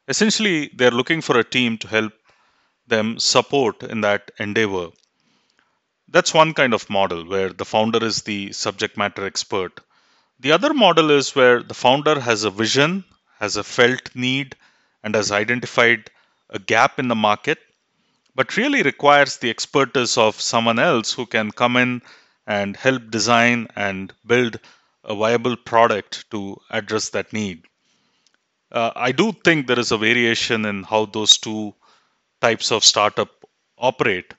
[0.08, 2.14] Essentially, they're looking for a team to help
[2.88, 4.92] them support in that endeavor.
[6.08, 9.82] That's one kind of model where the founder is the subject matter expert.
[10.40, 13.04] The other model is where the founder has a vision,
[13.40, 14.56] has a felt need,
[15.04, 16.10] and has identified
[16.50, 17.60] a gap in the market,
[18.36, 22.02] but really requires the expertise of someone else who can come in
[22.48, 24.60] and help design and build
[25.04, 27.64] a viable product to address that need.
[28.72, 31.74] Uh, I do think there is a variation in how those two
[32.42, 33.30] types of startup
[33.78, 34.34] operate.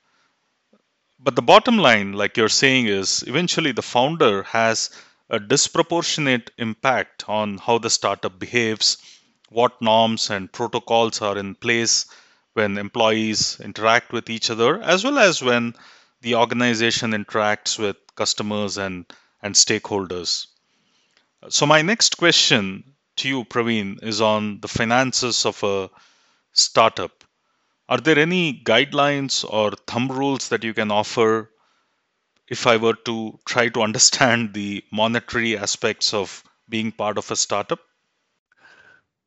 [1.18, 4.90] But the bottom line, like you're saying, is eventually the founder has
[5.28, 8.98] a disproportionate impact on how the startup behaves,
[9.48, 12.06] what norms and protocols are in place
[12.54, 15.74] when employees interact with each other, as well as when
[16.22, 19.04] the organization interacts with customers and,
[19.42, 20.46] and stakeholders.
[21.48, 25.90] So, my next question to you, Praveen, is on the finances of a
[26.52, 27.24] startup.
[27.88, 31.50] Are there any guidelines or thumb rules that you can offer
[32.48, 37.36] if I were to try to understand the monetary aspects of being part of a
[37.36, 37.80] startup?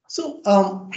[0.07, 0.91] So, um,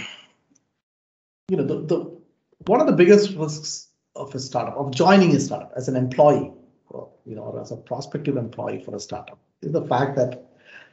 [1.49, 2.17] you know, the, the
[2.65, 6.51] one of the biggest risks of a startup, of joining a startup as an employee,
[6.89, 10.45] or, you know, or as a prospective employee for a startup, is the fact that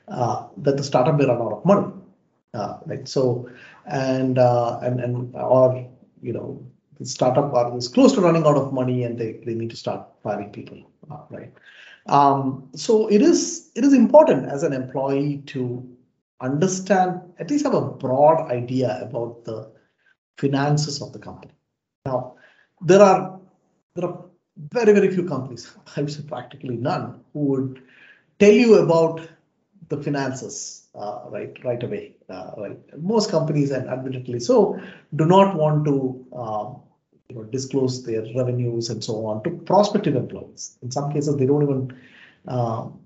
[0.09, 1.93] uh, that the startup may run out of money,
[2.55, 3.07] uh, right?
[3.09, 3.49] So,
[3.87, 5.89] and uh, and and or
[6.21, 6.67] you know,
[7.01, 10.07] the startup is close to running out of money and they, they need to start
[10.23, 10.79] firing people,
[11.11, 11.51] uh, right?
[12.07, 15.89] Um, so it is it is important as an employee to
[16.41, 19.71] understand, at least have a broad idea about the
[20.37, 21.53] finances of the company.
[22.05, 22.35] Now,
[22.83, 23.41] there are
[23.95, 24.25] there are
[24.73, 27.83] very very few companies, I would say practically none, who would
[28.39, 29.27] tell you about
[29.89, 32.15] the finances uh, right right away.
[32.29, 34.79] Uh, right, most companies, and admittedly so,
[35.17, 36.81] do not want to um,
[37.31, 40.77] you know, disclose their revenues and so on to prospective employees.
[40.83, 41.97] In some cases, they don't even
[42.49, 42.99] um,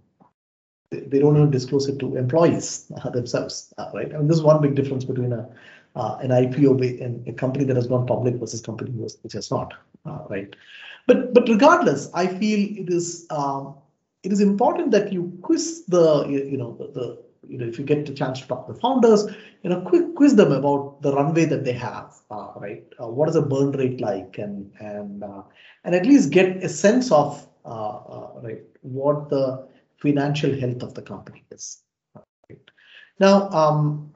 [0.91, 4.12] they don't even disclose it to employees uh, themselves, uh, right?
[4.14, 5.49] I mean, this is one big difference between a
[5.97, 9.75] uh, an IPO and a company that has gone public versus company which has not,
[10.07, 10.55] uh, right?
[11.07, 13.75] But but regardless, I feel it is um,
[14.22, 18.09] it is important that you quiz the you, know the you know, if you get
[18.09, 19.24] a chance to talk to the founders,
[19.62, 22.84] you know, quick quiz them about the runway that they have, uh, right?
[23.01, 25.42] Uh, what is the burn rate like, and and uh,
[25.84, 29.66] and at least get a sense of uh, uh, right what the
[29.99, 31.82] financial health of the company is.
[32.14, 32.70] Right?
[33.18, 34.12] Now, um,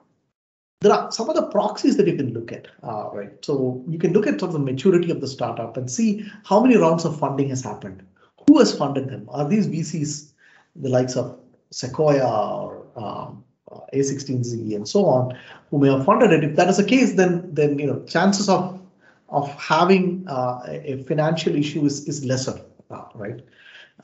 [0.81, 3.33] there are some of the proxies that you can look at, uh, right?
[3.45, 6.61] So you can look at sort of the maturity of the startup and see how
[6.61, 8.05] many rounds of funding has happened.
[8.47, 9.29] Who has funded them?
[9.31, 10.33] Are these VCs
[10.76, 11.39] the likes of
[11.70, 13.44] Sequoia or um,
[13.94, 15.38] A16Z and so on,
[15.70, 16.44] who may have funded it.
[16.44, 18.80] If that is the case, then then you know chances of
[19.28, 22.59] of having uh, a financial issue is, is lesser,
[22.90, 23.40] uh, right?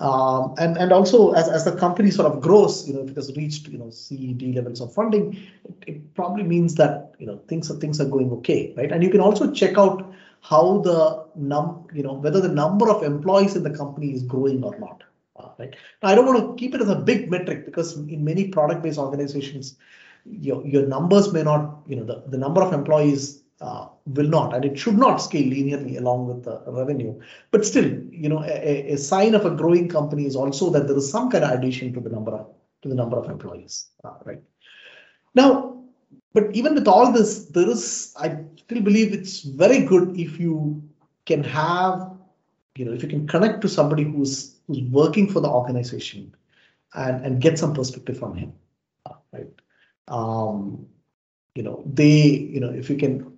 [0.00, 3.16] Um, and and also as, as the company sort of grows, you know, if it
[3.16, 7.40] has reached you know CED levels of funding, it, it probably means that you know
[7.48, 8.90] things are things are going okay, right?
[8.90, 13.02] And you can also check out how the num you know whether the number of
[13.02, 15.13] employees in the company is growing or not uh,
[15.58, 15.74] right?
[16.02, 18.98] Now, I don't want to keep it as a big metric because in many product-based
[18.98, 19.76] organizations,
[20.24, 24.54] your, your numbers may not, you know, the, the number of employees uh, will not,
[24.54, 27.18] and it should not scale linearly along with the revenue.
[27.50, 30.96] But still, you know, a, a sign of a growing company is also that there
[30.96, 32.46] is some kind of addition to the number of
[32.82, 34.42] to the number of employees, uh, right?
[35.34, 35.82] Now,
[36.34, 40.82] but even with all this, there is, I still believe it's very good if you
[41.24, 42.10] can have,
[42.76, 46.34] you know, if you can connect to somebody who's who's working for the organization
[46.94, 48.52] and, and get some perspective from him,
[49.32, 49.48] right?
[50.08, 50.86] Um,
[51.54, 53.32] you know, they, you know, if you can,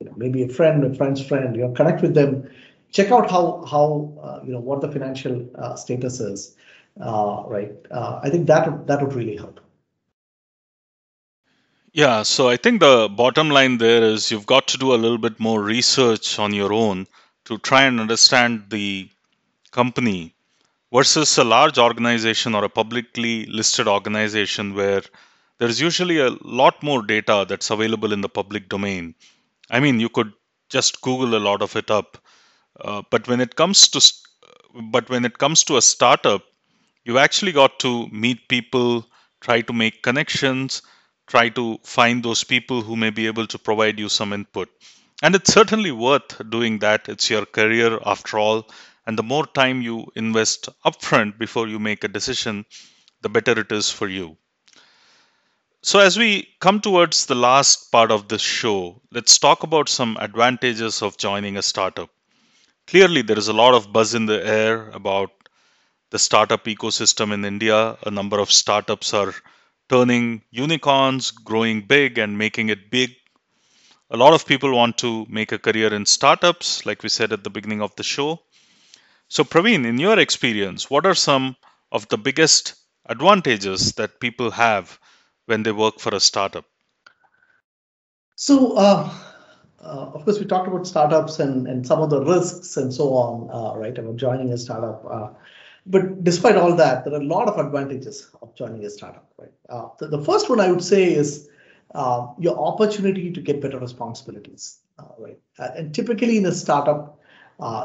[0.00, 2.48] you know, maybe a friend, a friend's friend, you know, connect with them,
[2.92, 6.56] check out how, how, uh, you know, what the financial uh, status is,
[7.00, 7.72] uh, right?
[7.90, 9.60] Uh, I think that, that would really help.
[11.92, 15.18] Yeah, so I think the bottom line there is you've got to do a little
[15.18, 17.06] bit more research on your own
[17.46, 19.08] to try and understand the
[19.72, 20.34] company
[20.92, 25.02] versus a large organization or a publicly listed organization where
[25.58, 29.14] there's usually a lot more data that's available in the public domain.
[29.70, 30.32] I mean, you could
[30.70, 32.18] just Google a lot of it up,
[32.80, 34.00] uh, but when it comes to
[34.92, 36.42] but when it comes to a startup,
[37.04, 39.06] you've actually got to meet people,
[39.40, 40.82] try to make connections,
[41.26, 44.68] try to find those people who may be able to provide you some input.
[45.22, 47.08] And it's certainly worth doing that.
[47.08, 48.68] It's your career after all.
[49.08, 52.66] And the more time you invest upfront before you make a decision,
[53.22, 54.36] the better it is for you.
[55.82, 60.18] So, as we come towards the last part of this show, let's talk about some
[60.20, 62.10] advantages of joining a startup.
[62.86, 65.30] Clearly, there is a lot of buzz in the air about
[66.10, 67.96] the startup ecosystem in India.
[68.02, 69.34] A number of startups are
[69.88, 73.16] turning unicorns, growing big, and making it big.
[74.10, 77.42] A lot of people want to make a career in startups, like we said at
[77.42, 78.42] the beginning of the show.
[79.28, 81.56] So, Praveen, in your experience, what are some
[81.92, 82.74] of the biggest
[83.04, 84.98] advantages that people have
[85.44, 86.64] when they work for a startup?
[88.36, 89.12] So, uh,
[89.80, 93.12] uh, of course, we talked about startups and, and some of the risks and so
[93.14, 95.04] on, uh, right, about joining a startup.
[95.10, 95.28] Uh,
[95.84, 99.52] but despite all that, there are a lot of advantages of joining a startup, right?
[99.68, 101.48] Uh, the, the, first one I would say is
[101.94, 104.78] uh, your opportunity to get better responsibilities,
[105.18, 105.38] right?
[105.58, 107.17] and typically in a startup,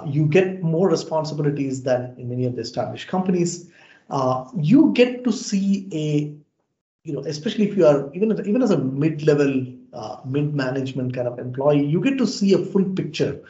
[0.08, 3.70] you get more responsibilities than in many of the established companies.
[4.56, 6.44] you get to see a
[7.04, 11.28] you know, especially if you are even as, even as a mid-level, uh, mid-management kind
[11.28, 13.44] of employee, you get to see a full picture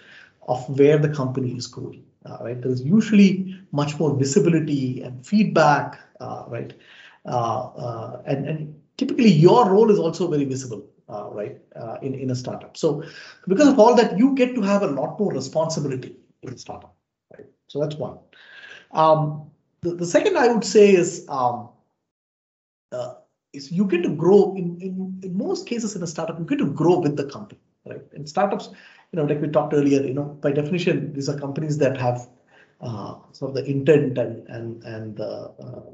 [0.48, 2.04] of where the company is going.
[2.26, 6.74] Uh, right, there's usually much more visibility and feedback, uh, right,
[7.26, 11.58] uh, uh, and and typically your role is also very visible, uh, right,
[12.02, 12.76] in in a startup.
[12.78, 13.04] So
[13.48, 16.96] because of all that, you get to have a lot more responsibility in a startup,
[17.38, 17.48] right.
[17.68, 18.18] So that's one.
[18.92, 19.52] Um,
[19.82, 21.70] the, the second I would say is um,
[23.54, 26.58] is you get to grow in, in, in most cases in a startup, you get
[26.58, 28.02] to grow with the company, right?
[28.14, 28.70] In startups,
[29.12, 32.28] you know, like we talked earlier, you know, by definition, these are companies that have
[32.82, 35.92] uh, sort of the intent and and and the uh,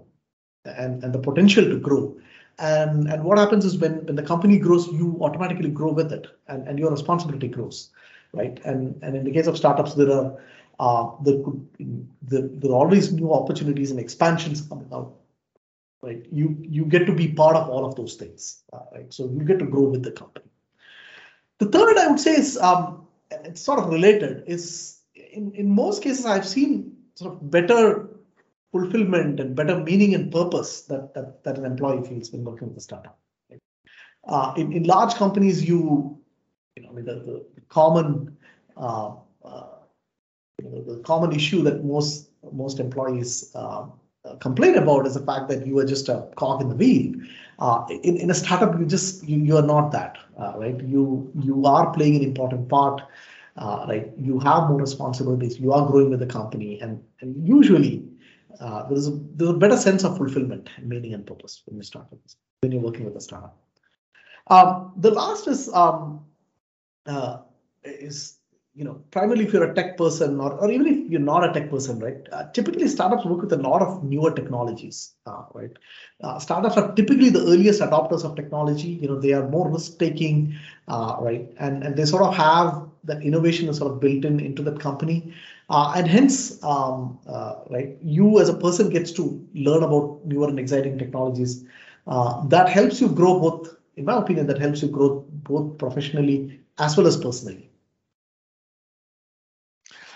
[0.65, 2.17] and and the potential to grow.
[2.59, 6.27] And and what happens is when when the company grows, you automatically grow with it,
[6.47, 7.91] and and your responsibility grows,
[8.33, 8.59] right?
[8.65, 10.37] And and in the case of startups, there are
[10.79, 11.67] uh, there could
[12.21, 15.15] there, there are always new opportunities and expansions coming out
[16.01, 16.25] right?
[16.31, 19.13] You you get to be part of all of those things, uh, right?
[19.13, 20.45] So you get to grow with the company.
[21.59, 24.43] The third I would say is um, it's sort of related.
[24.47, 28.08] Is in in most cases I've seen sort of better
[28.71, 32.77] fulfillment and better meaning and purpose that that, that an employee feels when working with
[32.77, 33.17] a startup.
[33.49, 33.59] Right?
[34.27, 36.17] Uh, in in large companies, you
[36.75, 38.37] you know the, the common
[38.77, 39.65] uh, uh,
[40.61, 43.85] the common issue that most most employees uh,
[44.39, 47.13] complain about is the fact that you are just a cog in the wheel.
[47.59, 50.79] Uh, in, in a startup, you just you, you are not that, uh, right?
[50.81, 53.01] You you are playing an important part,
[53.57, 54.11] right?
[54.17, 55.59] You have more responsibilities.
[55.59, 58.05] You are growing with the company, and and usually
[58.59, 62.07] uh, there's a there's a better sense of fulfillment, meaning, and purpose when you start
[62.11, 63.57] with this, when you're working with a startup.
[64.47, 66.25] Um, the last is um,
[67.05, 67.37] uh,
[67.83, 68.39] is
[68.79, 71.51] you know, primarily if you're a tech person or, or even if you're not a
[71.51, 72.25] tech person, right?
[72.31, 75.71] Uh, typically, startups work with a lot of newer technologies, uh, right?
[76.23, 78.87] Uh, startups are typically the earliest adopters of technology.
[78.87, 80.55] You know, they are more risk-taking,
[80.87, 81.51] uh, right?
[81.59, 84.79] And and they sort of have that innovation is sort of built in into that
[84.79, 85.33] company,
[85.69, 87.97] uh, and hence, um, uh, right?
[88.01, 91.63] You as a person gets to learn about newer and exciting technologies.
[92.49, 96.97] that helps you grow both, in my opinion, that helps you grow both professionally as
[96.97, 97.69] well as personally.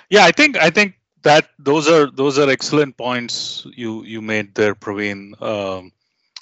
[0.10, 4.54] Yeah, I think I think that those are those are excellent points you you made
[4.56, 5.41] there, Praveen.
[5.41, 5.91] Um,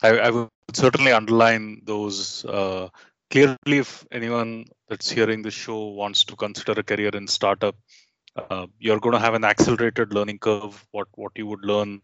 [0.04, 2.44] I, I, would certainly underline those.
[2.46, 2.90] Uh,
[3.30, 7.76] clearly, if anyone that's hearing the show wants to consider a career in startup,
[8.36, 10.86] uh, you're going to have an accelerated learning curve.
[10.92, 12.02] What what you would learn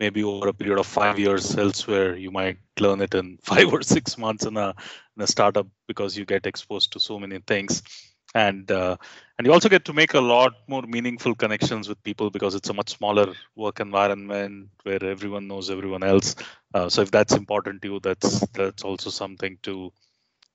[0.00, 3.82] maybe over a period of five years elsewhere, you might learn it in five or
[3.82, 4.74] six months in a
[5.16, 7.82] in a startup because you get exposed to so many things
[8.34, 8.96] and uh,
[9.38, 12.68] and you also get to make a lot more meaningful connections with people because it's
[12.70, 16.34] a much smaller work environment where everyone knows everyone else
[16.74, 19.92] uh, so if that's important to you that's that's also something to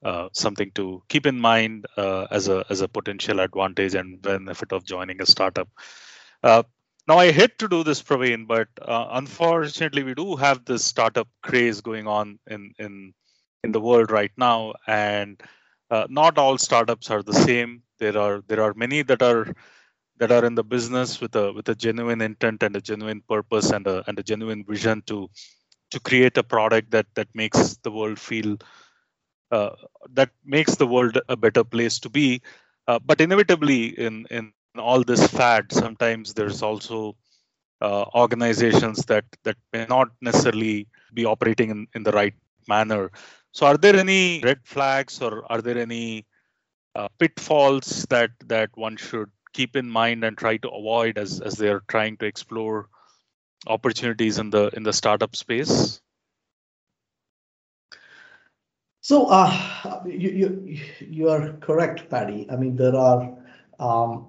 [0.03, 4.71] uh, something to keep in mind uh, as a as a potential advantage and benefit
[4.71, 5.69] of joining a startup
[6.43, 6.63] uh,
[7.07, 11.27] now i hate to do this praveen but uh, unfortunately we do have this startup
[11.41, 13.13] craze going on in in
[13.63, 15.41] in the world right now and
[15.89, 17.81] uh, not all startups are the same.
[17.99, 19.53] There are there are many that are
[20.17, 23.71] that are in the business with a with a genuine intent and a genuine purpose
[23.71, 25.29] and a and a genuine vision to
[25.91, 28.57] to create a product that that makes the world feel
[29.51, 29.71] uh,
[30.13, 32.41] that makes the world a better place to be.
[32.87, 37.15] Uh, but inevitably, in in all this fad, sometimes there's also
[37.81, 42.33] uh, organizations that that may not necessarily be operating in, in the right
[42.67, 43.11] manner
[43.53, 46.25] So, are there any red flags or are there any
[46.95, 51.55] uh, pitfalls that that one should keep in mind and try to avoid as as
[51.55, 52.89] they are trying to explore
[53.67, 56.01] opportunities in the in the startup space?
[59.07, 62.45] So uh, you, you you are correct, Paddy.
[62.51, 63.21] I mean, there are
[63.79, 64.25] um,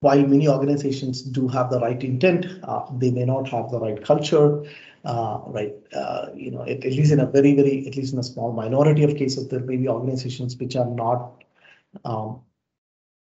[0.00, 4.02] while many organizations do have the right intent, uh, they may not have the right
[4.02, 4.64] culture,
[5.04, 5.72] uh, right?
[5.94, 8.52] Uh, you know, at, at, least in a very, very, at least in a small
[8.52, 11.44] minority of cases, there may be organizations which are not
[12.04, 12.40] um,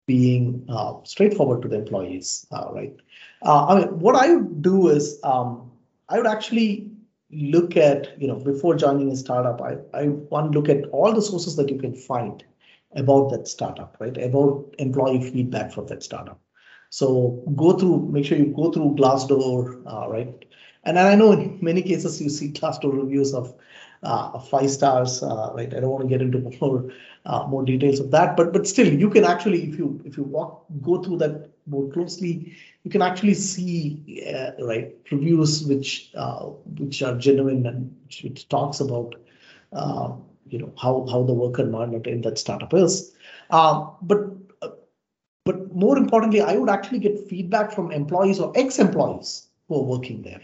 [0.07, 2.95] being uh, straightforward to the employees, uh, right?
[3.43, 5.73] I mean, what I would do is um,
[6.09, 6.92] I would actually
[7.33, 11.13] look at, you know, before joining a startup, I, I want to look at all
[11.13, 12.45] the sources that you can find
[12.95, 14.17] about that startup, right?
[14.19, 16.39] About employee feedback from that startup.
[16.91, 20.45] So go through, make sure you go through Glassdoor, uh, right?
[20.85, 23.55] And I know in many cases you see Glassdoor reviews of
[24.39, 25.73] five stars, uh, right?
[25.75, 26.91] I don't want to get into more
[27.25, 30.25] uh, more details of that, but but still, you can actually, if you if you
[30.25, 36.47] walk go through that more closely, you can actually see uh, right reviews which uh,
[36.79, 39.15] which are genuine and which, talks about
[39.73, 40.13] uh,
[40.49, 43.15] you know how how the work environment in that startup is.
[43.51, 44.33] but
[45.45, 50.23] but more importantly, I would actually get feedback from employees or ex-employees who are working
[50.23, 50.41] there,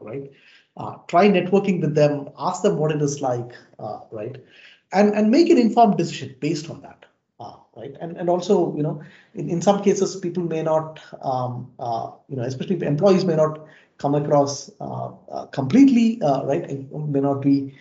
[0.00, 0.30] right?
[0.76, 4.36] Uh, try networking with them, ask them what it is like, uh, right?
[4.92, 7.06] And, and make an informed decision based on that,
[7.40, 7.94] uh, right?
[7.98, 9.02] And, and also, you know,
[9.34, 13.66] in, in some cases, people may not, um, uh, you know, especially employees may not
[13.96, 16.68] come across uh, completely, right?
[16.92, 17.74] may not be,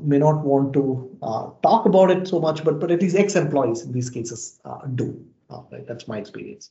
[0.00, 1.10] may not want to
[1.64, 4.60] talk about it so much, but, but at least ex-employees in these cases
[4.94, 5.20] do,
[5.72, 5.84] right?
[5.88, 6.70] That's my experience.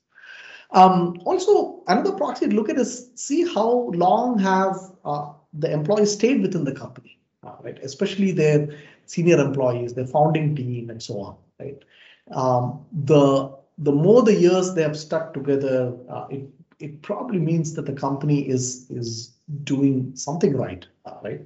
[0.72, 6.14] Um, also, another proxy to look at is see how long have uh, the employees
[6.14, 7.80] stayed within the company, uh, right?
[7.84, 8.70] Especially their
[9.06, 11.84] senior employees, their founding team, and so on, right?
[12.32, 16.48] Um, the the more the years they have stuck together, uh, it
[16.80, 21.42] it probably means that the company is is doing something right, uh, right?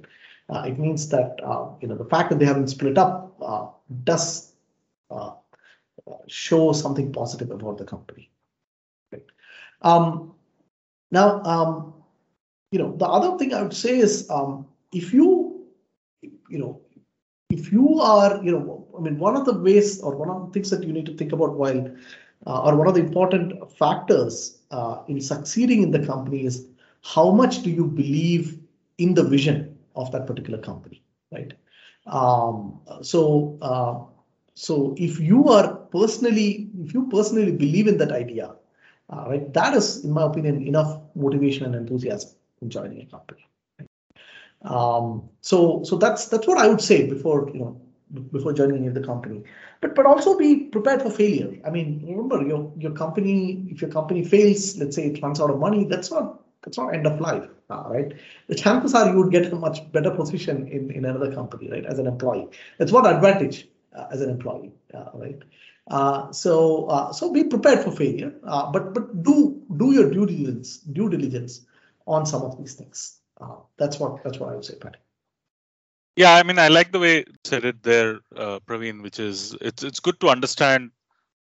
[0.50, 3.66] Uh, it means that uh, you know the fact that they haven't split up uh,
[4.04, 4.52] does
[6.26, 8.30] show something positive about the company.
[9.12, 9.26] Right?
[9.82, 10.34] Um,
[11.10, 11.93] now, um,
[12.74, 15.64] you know, the other thing I would say is um, if you,
[16.22, 16.80] you know,
[17.50, 20.52] if you are, you know, I mean, one of the ways or one of the
[20.52, 21.88] things that you need to think about while,
[22.48, 26.66] uh, or one of the important factors uh, in succeeding in the company is
[27.04, 28.58] how much do you believe
[28.98, 31.00] in the vision of that particular company,
[31.30, 31.52] right?
[32.06, 34.00] Um, so, uh,
[34.54, 38.56] so if you are personally, if you personally believe in that idea,
[39.10, 42.30] uh, right, that is, in my opinion, enough motivation and enthusiasm
[42.70, 43.46] joining a company.
[44.62, 47.80] Um, so so that's that's what I would say before you know
[48.32, 49.42] before joining the company.
[49.80, 51.58] But but also be prepared for failure.
[51.66, 55.50] I mean, remember your your company if your company fails, let's say it runs out
[55.50, 58.12] of money, that's not that's not end of life, uh, right?
[58.48, 61.84] The chances are you would get a much better position in in another company, right?
[61.84, 62.48] As an employee,
[62.78, 65.38] that's what advantage uh, as an employee, uh, right?
[65.88, 70.24] Uh, so uh, so be prepared for failure, uh, but but do do your due
[70.24, 71.66] diligence due diligence
[72.06, 73.20] on some of these things.
[73.40, 74.98] Uh, that's what that's what I would say, Paddy.
[76.16, 79.56] Yeah, I mean, I like the way you said it there, uh, Praveen, which is
[79.60, 80.90] it's it's good to understand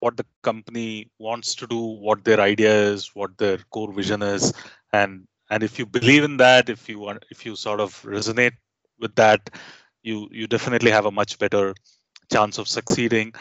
[0.00, 4.52] what the company wants to do, what their idea is, what their core vision is,
[4.92, 8.54] and and if you believe in that, if you want, if you sort of resonate
[9.00, 9.50] with that,
[10.02, 11.74] you you definitely have a much better
[12.32, 13.32] chance of succeeding.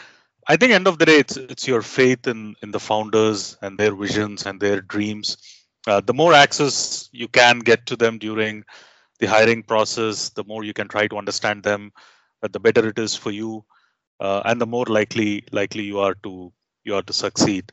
[0.48, 3.78] I think end of the day, it's it's your faith in in the founders and
[3.78, 5.36] their visions and their dreams
[5.86, 8.64] uh, the more access you can get to them during
[9.18, 11.92] the hiring process, the more you can try to understand them,
[12.42, 13.64] uh, the better it is for you,
[14.20, 16.52] uh, and the more likely likely you are to
[16.84, 17.72] you are to succeed.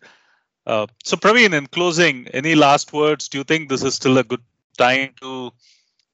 [0.66, 3.30] Uh, so, Praveen, in closing, any last words?
[3.30, 4.43] Do you think this is still a good
[4.78, 5.51] time to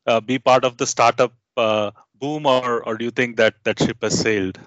[0.06, 3.80] uh, be part of the startup uh, boom, or or do you think that that
[3.80, 4.60] ship has sailed?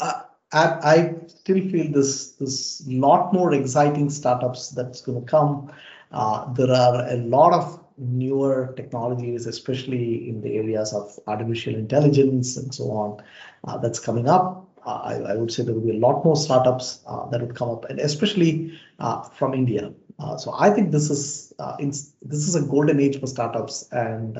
[0.00, 0.22] I,
[0.52, 5.70] I still feel this this lot more exciting startups that's going to come
[6.12, 12.56] uh, there are a lot of newer technologies, especially in the areas of artificial intelligence
[12.56, 13.22] and so on,
[13.64, 14.66] uh, that's coming up.
[14.86, 17.54] Uh, I, I, would say there will be a lot more startups uh, that would
[17.54, 19.92] come up, and especially uh, from India.
[20.38, 21.52] so I think this is
[22.22, 24.38] this is a golden age for startups, and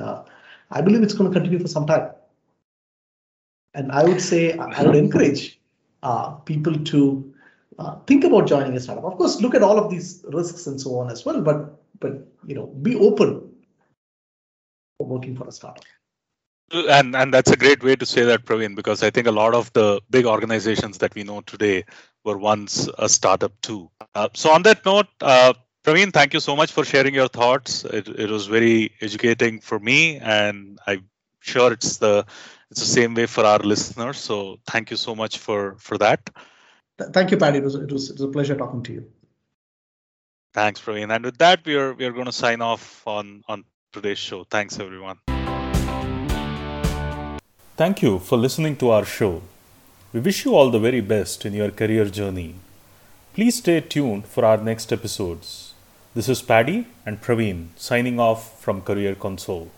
[0.71, 2.11] I believe it's going to continue for some time.
[3.75, 5.59] And I would say I would encourage
[6.45, 7.28] people to
[7.79, 9.05] uh, think about joining a startup.
[9.05, 12.27] Of course, look at all of these risks and so on as well, but but
[12.45, 13.49] you know, be open
[14.97, 15.85] for working for a startup.
[16.71, 19.55] And and that's a great way to say that, Praveen, because I think a lot
[19.55, 21.85] of the big organizations that we know today
[22.23, 23.89] were once a startup too.
[24.13, 25.53] Uh, so on that note, uh,
[25.83, 27.85] Praveen, thank you so much for sharing your thoughts.
[27.85, 31.09] It, it was very educating for me, and I'm
[31.39, 32.25] sure it's the
[32.69, 34.17] it's the same way for our listeners.
[34.17, 36.29] So thank you so much for for that.
[37.13, 37.59] Thank you, Paddy.
[37.59, 39.05] It was, it was, it was a pleasure talking to you.
[40.53, 41.13] Thanks, Praveen.
[41.15, 44.43] And with that, we are we are going to sign off on on today's show.
[44.43, 45.19] Thanks, everyone.
[47.77, 49.41] Thank you for listening to our show.
[50.11, 52.55] We wish you all the very best in your career journey.
[53.33, 55.73] Please stay tuned for our next episodes.
[56.15, 59.69] This is Paddy and Praveen signing off from Career Console.